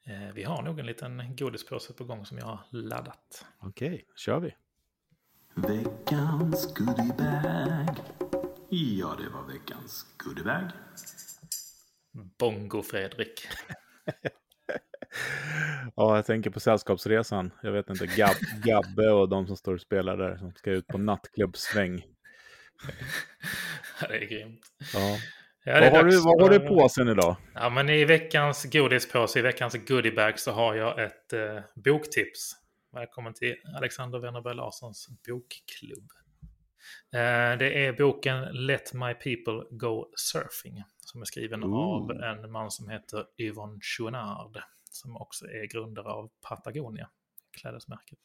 Eh, 0.06 0.34
vi 0.34 0.42
har 0.42 0.62
nog 0.62 0.78
en 0.78 0.86
liten 0.86 1.36
godispåse 1.36 1.92
på 1.92 2.04
gång 2.04 2.26
som 2.26 2.38
jag 2.38 2.46
har 2.46 2.60
laddat. 2.70 3.46
Okej, 3.58 4.06
kör 4.16 4.40
vi. 4.40 4.54
Veckans 5.54 6.74
goodiebag. 6.74 7.96
Ja, 8.68 9.16
det 9.18 9.28
var 9.28 9.52
veckans 9.52 10.06
goodiebag. 10.16 10.70
Bongo 12.38 12.82
Fredrik. 12.82 13.48
Ja, 15.96 16.16
jag 16.16 16.26
tänker 16.26 16.50
på 16.50 16.60
Sällskapsresan. 16.60 17.50
Jag 17.62 17.72
vet 17.72 17.90
inte, 17.90 18.06
Gab 18.06 18.34
Gabbe 18.64 19.10
och 19.10 19.28
de 19.28 19.46
som 19.46 19.56
står 19.56 19.74
och 19.74 19.80
spelar 19.80 20.16
där 20.16 20.36
som 20.36 20.52
ska 20.52 20.70
ut 20.70 20.86
på 20.86 20.98
nattklubbsväng. 20.98 22.02
Ja, 24.00 24.08
det 24.08 24.14
är 24.16 24.26
grymt. 24.26 24.60
Ja. 24.94 25.16
Ja, 25.64 25.80
det 25.80 25.86
är 25.86 25.90
Vad, 25.90 26.00
har 26.00 26.04
du, 26.10 26.20
vad 26.20 26.42
har 26.42 26.50
du 26.50 26.60
för- 26.60 26.68
på 26.68 26.88
sen 26.88 27.08
idag? 27.08 27.36
Ja, 27.54 27.70
men 27.70 27.88
i 27.88 28.04
veckans 28.04 28.64
godispåse, 28.72 29.38
i 29.38 29.42
veckans 29.42 29.74
goodiebag 29.88 30.38
så 30.38 30.50
har 30.52 30.74
jag 30.74 31.02
ett 31.04 31.32
eh, 31.32 31.58
boktips. 31.74 32.52
Välkommen 32.92 33.34
till 33.34 33.54
Alexander 33.76 34.18
Wennerberg 34.18 34.54
Larssons 34.54 35.08
bokklubb. 35.28 36.10
Eh, 37.14 37.58
det 37.58 37.86
är 37.86 37.92
boken 37.92 38.44
Let 38.66 38.92
My 38.94 39.14
People 39.14 39.62
Go 39.70 40.06
Surfing 40.16 40.82
som 40.98 41.20
är 41.20 41.24
skriven 41.24 41.64
Ooh. 41.64 41.74
av 41.74 42.10
en 42.10 42.52
man 42.52 42.70
som 42.70 42.88
heter 42.88 43.24
Yvonne 43.38 43.78
Chouinard 43.82 44.58
som 44.96 45.16
också 45.16 45.44
är 45.46 45.66
grundare 45.66 46.08
av 46.08 46.30
Patagonia, 46.48 47.10
klädesmärket. 47.60 48.18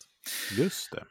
Just 0.58 0.92
det. 0.92 1.06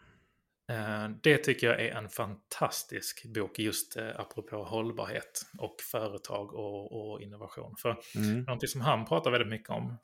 Eh, 0.74 1.08
Det 1.22 1.38
tycker 1.38 1.66
jag 1.66 1.80
är 1.80 1.94
en 1.94 2.08
fantastisk 2.08 3.24
bok 3.34 3.58
just 3.58 3.96
eh, 3.96 4.20
apropå 4.20 4.64
hållbarhet 4.64 5.42
och 5.58 5.76
företag 5.90 6.54
och, 6.54 6.92
och 7.12 7.22
innovation. 7.22 7.76
För 7.76 7.96
Mm. 8.16 8.40
någonting 8.42 8.68
som 8.68 8.80
han 8.80 9.04
pratar 9.06 9.30
väldigt 9.30 9.48
mycket 9.48 9.70
om, 9.70 9.96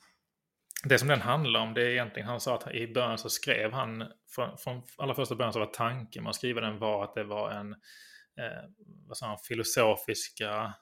det 0.85 0.99
som 0.99 1.09
den 1.09 1.21
handlar 1.21 1.61
om, 1.61 1.75
det 1.75 1.83
är 1.83 1.89
egentligen, 1.91 2.29
han 2.29 2.41
sa 2.41 2.55
att 2.55 2.75
i 2.75 2.93
början 2.93 3.19
så 3.19 3.31
skrev 3.31 3.73
han, 3.73 4.05
från, 4.35 4.59
från 4.59 4.83
allra 4.97 5.15
första 5.15 5.35
början 5.35 5.53
så 5.53 5.59
var 5.59 5.67
tanken 5.67 6.23
med 6.23 6.31
att 6.31 6.37
skriva 6.37 6.61
den 6.61 6.79
var 6.79 7.05
att 7.05 7.15
det 7.15 7.25
var 7.25 7.51
en, 7.51 7.73
eh, 7.73 8.71
vad 9.07 9.17
sa 9.17 9.27
han, 9.27 9.39
filosofiska 9.39 10.75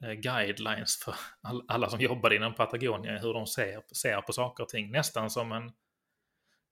guidelines 0.00 0.96
för 1.04 1.14
all, 1.42 1.64
alla 1.68 1.90
som 1.90 2.00
jobbade 2.00 2.36
inom 2.36 2.54
Patagonia, 2.54 3.18
hur 3.18 3.32
de 3.32 3.46
ser, 3.46 3.82
ser 3.96 4.20
på 4.20 4.32
saker 4.32 4.62
och 4.62 4.68
ting. 4.68 4.90
Nästan 4.90 5.30
som 5.30 5.52
en, 5.52 5.72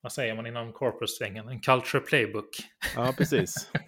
vad 0.00 0.12
säger 0.12 0.34
man 0.34 0.46
inom 0.46 0.72
corporate-svängen, 0.72 1.48
en 1.48 1.60
culture 1.60 2.00
playbook. 2.00 2.56
Ja, 2.96 3.14
precis. 3.18 3.70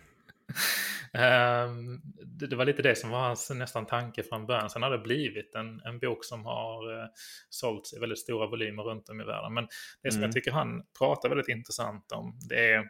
Ehm, 1.12 2.00
det, 2.24 2.56
var 2.56 2.64
lite 2.64 2.82
det 2.82 2.96
som 2.96 3.10
var 3.10 3.20
hans 3.20 3.50
nästan 3.50 3.86
tanke 3.86 4.22
från 4.22 4.46
början. 4.46 4.70
Sen 4.70 4.82
har 4.82 4.90
det 4.90 4.98
blivit 4.98 5.54
en, 5.54 5.80
en 5.80 5.98
bok 5.98 6.24
som 6.24 6.44
har 6.44 6.92
uh, 6.92 7.06
sålts 7.50 7.94
i 7.94 7.98
väldigt 7.98 8.18
stora 8.18 8.46
volymer 8.46 8.82
runt 8.82 9.08
om 9.08 9.20
i 9.20 9.24
världen. 9.24 9.54
Men 9.54 9.68
det 10.02 10.10
som 10.10 10.18
Mm. 10.18 10.28
jag 10.28 10.32
tycker 10.32 10.50
han 10.50 10.82
pratar 10.98 11.28
väldigt 11.28 11.48
intressant 11.48 12.12
om, 12.12 12.38
det 12.48 12.72
är 12.72 12.84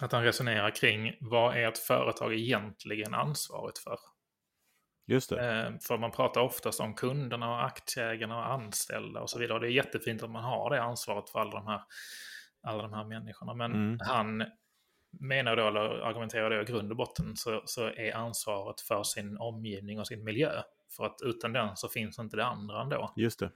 att 0.00 0.12
han 0.12 0.24
resonerar 0.24 0.70
kring 0.74 1.14
vad 1.20 1.56
är 1.56 1.68
ett 1.68 1.78
företag 1.78 2.34
egentligen 2.34 3.14
ansvarigt 3.14 3.78
för? 3.78 3.98
Just 5.08 5.30
det. 5.30 5.40
Ehm, 5.50 5.78
för 5.78 5.98
man 5.98 6.10
pratar 6.10 6.40
oftast 6.40 6.80
om 6.80 6.94
kunderna 6.94 7.50
och 7.50 7.64
aktieägarna 7.64 8.36
och 8.36 8.52
anställda 8.52 9.20
och 9.20 9.30
så 9.30 9.38
vidare. 9.38 9.54
Och 9.54 9.60
det 9.60 9.66
är 9.66 9.70
jättefint 9.70 10.22
att 10.22 10.30
man 10.30 10.44
har 10.44 10.70
det 10.70 10.82
ansvaret 10.82 11.30
för 11.30 11.38
alla 11.38 11.50
de 11.50 11.66
här, 11.66 11.82
alla 12.62 12.82
de 12.82 12.92
här 12.92 13.04
människorna. 13.04 13.54
Men 13.54 13.72
Mm. 13.72 13.98
han 14.00 14.44
menar 15.20 15.56
då, 15.56 15.68
eller 15.68 15.80
argumenterar 15.80 16.50
då 16.50 16.60
i 16.62 16.64
grund 16.64 16.90
och 16.90 16.96
botten, 16.96 17.36
så, 17.36 17.62
så 17.64 17.86
är 17.86 18.16
ansvaret 18.16 18.80
för 18.80 19.02
sin 19.02 19.38
omgivning 19.38 20.00
och 20.00 20.06
sin 20.06 20.24
miljö. 20.24 20.62
För 20.96 21.04
att 21.06 21.16
utan 21.24 21.52
den 21.52 21.76
så 21.76 21.88
finns 21.88 22.18
inte 22.18 22.36
det 22.36 22.44
andra 22.44 22.82
ändå. 22.82 23.12
Just 23.16 23.38
det. 23.38 23.50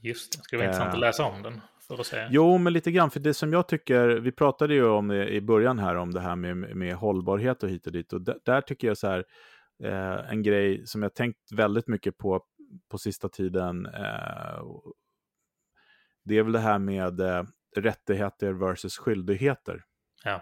Just 0.00 0.32
det, 0.32 0.38
det 0.38 0.42
skulle 0.44 0.58
vara 0.58 0.68
intressant 0.68 0.88
Eh. 0.88 0.94
att 0.94 1.00
läsa 1.00 1.24
om 1.24 1.42
den 1.42 1.60
för 1.88 2.00
att 2.00 2.06
se. 2.06 2.26
Jo, 2.30 2.58
men 2.58 2.72
lite 2.72 2.90
grann, 2.90 3.10
för 3.10 3.20
det 3.20 3.34
som 3.34 3.52
jag 3.52 3.68
tycker, 3.68 4.08
vi 4.08 4.32
pratade 4.32 4.74
ju 4.74 4.86
om 4.88 5.08
det 5.08 5.28
i 5.28 5.40
början 5.40 5.78
här, 5.78 5.94
om 5.94 6.12
det 6.14 6.20
här 6.20 6.36
med, 6.36 6.56
med 6.56 6.94
hållbarhet 6.94 7.62
och 7.62 7.68
hit 7.68 7.86
och 7.86 7.92
dit, 7.92 8.12
och 8.12 8.20
där, 8.20 8.60
tycker 8.60 8.88
jag 8.88 8.98
så 8.98 9.06
här, 9.06 9.24
eh, 9.84 10.30
en 10.32 10.42
grej 10.42 10.86
som 10.86 11.02
jag 11.02 11.14
tänkt 11.14 11.52
väldigt 11.52 11.88
mycket 11.88 12.18
på 12.18 12.44
på 12.90 12.98
sista 12.98 13.28
tiden, 13.28 13.86
eh, 13.86 14.62
det 16.24 16.38
är 16.38 16.42
väl 16.42 16.52
det 16.52 16.58
här 16.58 16.78
med 16.78 17.20
eh, 17.20 17.44
rättigheter 17.76 18.52
versus 18.52 18.98
skyldigheter. 18.98 19.84
Ja. 20.24 20.40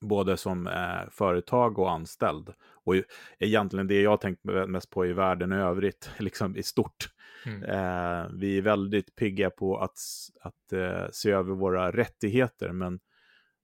både 0.00 0.36
som 0.36 0.66
eh, 0.66 1.10
företag 1.10 1.78
och 1.78 1.90
anställd. 1.90 2.52
Och 2.84 2.94
egentligen 3.38 3.86
det 3.86 4.00
jag 4.00 4.20
tänkt 4.20 4.44
mest 4.68 4.90
på 4.90 5.06
i 5.06 5.12
världen 5.12 5.52
i 5.52 5.56
övrigt, 5.56 6.10
liksom 6.18 6.56
i 6.56 6.62
stort. 6.62 7.08
Mm. 7.46 7.62
Eh, 7.62 8.30
vi 8.32 8.58
är 8.58 8.62
väldigt 8.62 9.14
pigga 9.16 9.50
på 9.50 9.78
att, 9.78 9.98
att 10.40 10.72
eh, 10.72 11.06
se 11.12 11.30
över 11.30 11.54
våra 11.54 11.90
rättigheter, 11.90 12.72
men 12.72 12.94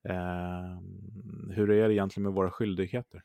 eh, 0.08 0.80
hur 1.54 1.70
är 1.70 1.88
det 1.88 1.94
egentligen 1.94 2.24
med 2.24 2.32
våra 2.32 2.50
skyldigheter? 2.50 3.22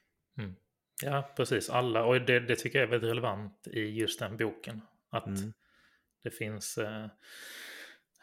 ja, 1.04 1.30
precis. 1.36 1.70
Alla, 1.70 2.04
och 2.06 2.22
det, 2.22 2.40
det 2.40 2.56
tycker 2.56 2.80
jag 2.80 2.88
är 2.88 2.92
väldigt 2.92 3.10
relevant 3.10 3.68
i 3.68 3.80
just 3.82 4.20
den 4.20 4.38
boken. 4.38 4.82
Att 5.10 5.28
Mm. 5.28 5.54
det 6.24 6.32
finns... 6.32 6.78
Eh, 6.78 7.06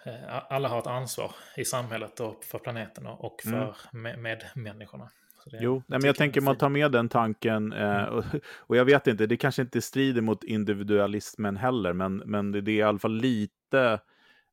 eh, 0.07 0.53
alla 0.53 0.69
har 0.69 0.79
ett 0.79 0.87
ansvar 0.87 1.35
i 1.57 1.65
samhället 1.65 2.21
och 2.21 2.45
för 2.45 2.59
planeten 2.59 3.07
och 3.07 3.47
Mm. 3.47 3.61
för 3.61 3.97
med, 3.99 4.19
med 4.19 4.45
människorna. 4.55 5.11
Jo, 5.47 5.75
nej, 5.87 5.99
men 5.99 6.07
jag 6.07 6.17
tänker 6.17 6.41
man 6.41 6.57
tar 6.57 6.69
med 6.69 6.93
den 6.93 7.09
tanken, 7.09 7.73
eh, 7.73 8.03
och, 8.05 8.25
och 8.57 8.77
jag 8.77 8.85
vet 8.85 9.07
inte, 9.07 9.27
det 9.27 9.37
kanske 9.37 9.63
inte 9.63 9.83
strider 9.83 10.21
mot 10.21 10.45
individualismen 10.45 11.57
heller, 11.57 11.93
men, 11.93 12.17
men 12.17 12.53
det, 12.53 12.61
det 12.61 12.73
är 12.73 12.77
i 12.77 12.83
alla 12.83 12.99
fall 12.99 13.17
lite 13.17 14.01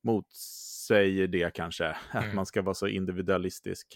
motsäger 0.04 1.28
det 1.28 1.54
kanske, 1.54 1.88
att 2.12 2.23
Mm. 2.23 2.36
man 2.36 2.45
ska 2.45 2.62
vara 2.62 2.73
så 2.73 2.88
individualistisk. 2.88 3.88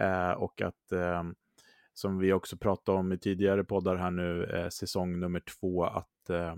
Eh, 0.00 0.30
och 0.30 0.62
att, 0.62 0.92
eh, 0.92 1.22
som 1.94 2.18
vi 2.18 2.32
också 2.32 2.56
pratade 2.56 2.98
om 2.98 3.12
i 3.12 3.18
tidigare 3.18 3.64
poddar 3.64 3.96
här 3.96 4.10
nu, 4.10 4.44
eh, 4.44 4.68
säsong 4.68 5.20
nummer 5.20 5.40
två, 5.40 5.84
att 5.84 6.30
eh, 6.30 6.54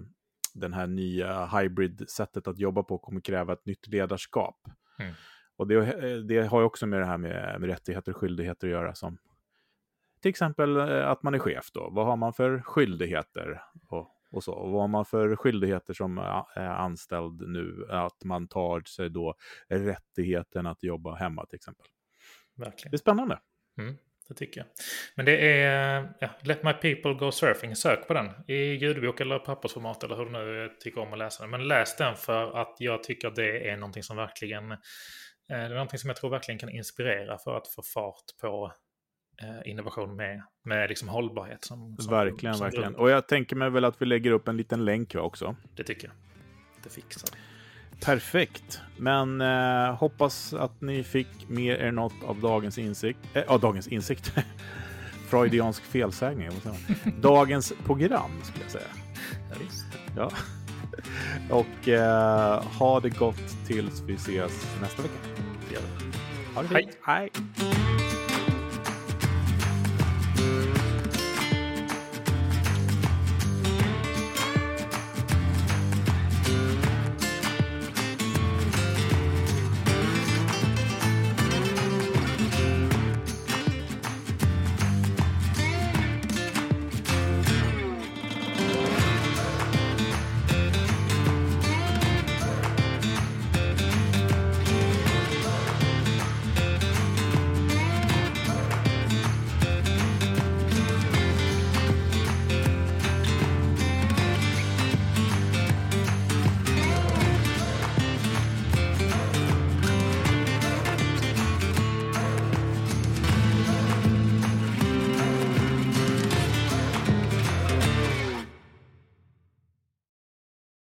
den 0.55 0.73
här 0.73 0.87
nya 0.87 1.47
hybrid-sättet 1.47 2.47
att 2.49 2.59
jobba 2.59 2.83
på 2.83 2.99
kommer 2.99 3.21
kräva 3.21 3.53
ett 3.53 3.67
nytt 3.67 3.87
ledarskap. 3.89 4.61
Mm. 4.99 5.13
Och 5.57 5.67
det, 5.67 5.75
eh, 5.75 6.17
det 6.17 6.47
har 6.47 6.61
ju 6.61 6.67
också 6.67 6.87
med 6.87 7.01
det 7.01 7.07
här 7.07 7.19
med, 7.19 7.61
med 7.61 7.71
rättigheter 7.71 8.13
och 8.13 8.19
skyldigheter 8.19 8.67
att 8.67 8.73
göra, 8.73 8.95
som 8.95 9.19
till 10.21 10.29
exempel 10.29 10.77
eh, 10.77 11.09
att 11.09 11.23
man 11.23 11.35
är 11.35 11.39
chef 11.39 11.71
då. 11.73 11.91
Vad 11.91 12.07
har 12.07 12.17
man 12.17 12.33
för 12.33 12.61
skyldigheter? 12.61 13.63
Och, 13.89 14.11
och 14.31 14.45
så. 14.45 14.53
Och 14.53 14.71
vad 14.71 14.81
har 14.81 14.89
man 14.89 15.05
för 15.05 15.37
skyldigheter 15.37 15.95
som 15.95 16.19
är 16.55 16.69
anställd 16.69 17.49
nu? 17.49 17.87
Att 17.91 18.25
man 18.25 18.49
tar 18.49 18.81
sig 18.81 19.11
då 19.11 19.35
rättigheten 19.69 20.67
att 20.67 20.83
jobba 20.83 21.15
hemma 21.15 21.47
till 21.47 21.57
exempel. 21.57 21.87
Verkligen. 22.57 22.91
Det 22.91 22.97
är 22.97 22.99
spännande. 22.99 23.39
Mm, 23.79 23.97
det 24.29 24.35
tycker 24.35 24.61
jag. 24.61 24.67
Men 25.15 25.27
det 25.27 25.63
är 25.63 26.13
ja, 26.21 26.29
Let 26.41 26.63
My 26.63 26.73
People 26.73 27.15
Go 27.15 27.33
Surfing. 27.33 27.77
Sök 27.77 28.09
på 28.09 28.15
den 28.15 28.31
i 28.47 28.55
ljudbok 28.55 29.21
eller 29.21 29.39
pappersformat 29.39 30.05
eller 30.05 30.17
hur 30.17 30.25
du 30.25 30.31
nu 30.31 30.77
tycker 30.81 31.01
om 31.01 31.13
att 31.13 31.19
läsa 31.19 31.43
den. 31.43 31.51
Men 31.51 31.69
läs 31.69 31.97
den 31.97 32.17
för 32.17 32.61
att 32.61 32.77
jag 32.79 33.03
tycker 33.03 33.31
det 33.31 33.69
är 33.69 33.77
någonting 33.77 34.03
som 34.03 34.17
verkligen 34.17 34.73
eh, 34.73 34.79
det 35.49 35.55
är 35.55 35.69
någonting 35.69 35.99
som 35.99 36.09
jag 36.09 36.17
tror 36.17 36.31
verkligen 36.31 36.59
kan 36.59 36.71
inspirera 36.71 37.39
för 37.39 37.57
att 37.57 37.69
få 37.69 37.83
fart 37.83 38.25
på 38.41 38.65
eh, 38.67 38.73
innovation 39.65 40.17
med, 40.17 40.43
med 40.65 40.89
liksom 40.89 41.09
hållbarhet. 41.09 41.65
Som, 41.65 41.97
som 41.99 42.13
verkligen, 42.13 42.55
som 42.55 42.65
verkligen. 42.65 42.95
Och 42.95 43.11
jag 43.11 43.29
tänker 43.29 43.57
mig 43.57 43.71
väl 43.71 43.85
att 43.85 44.03
vi 44.03 44.07
lägger 44.07 44.31
upp 44.31 44.49
en 44.49 44.57
liten 44.57 44.85
länk 44.85 45.15
också. 45.15 45.57
Det 45.77 45.85
tycker 45.85 46.09
jag. 46.09 46.17
Det 46.83 46.91
fixar. 46.91 47.31
Perfekt. 48.01 48.81
Men 48.97 49.41
eh, 49.41 49.95
hoppas 49.95 50.55
att 50.55 50.81
ni 50.81 51.03
fick 51.03 51.49
med 51.49 51.81
er 51.81 51.93
något 51.93 52.25
av 52.27 52.41
dagens 52.41 52.79
insikt. 52.79 53.19
Eh, 53.35 53.43
ja, 53.47 53.59
dagens 53.59 53.89
insikt. 53.89 54.33
Freudiansk 55.29 55.83
felsägning. 55.83 56.51
Dagens 57.21 57.73
program, 57.85 58.31
skulle 58.43 58.65
jag 58.65 58.71
säga. 58.71 58.85
Ja, 59.51 59.57
visst. 59.61 59.87
Ja. 60.17 60.31
Och 61.51 61.89
eh, 61.89 62.63
ha 62.63 63.01
det 63.01 63.11
gott 63.11 63.67
tills 63.67 64.01
vi 64.01 64.15
ses 64.15 64.79
nästa 64.81 65.03
vecka. 65.03 65.15
Det 65.69 65.75
gör 65.75 65.83
vi. 65.83 66.55
Ha 66.55 66.63
det 66.63 66.69
Hej. 66.69 66.91
Hej. 67.03 67.31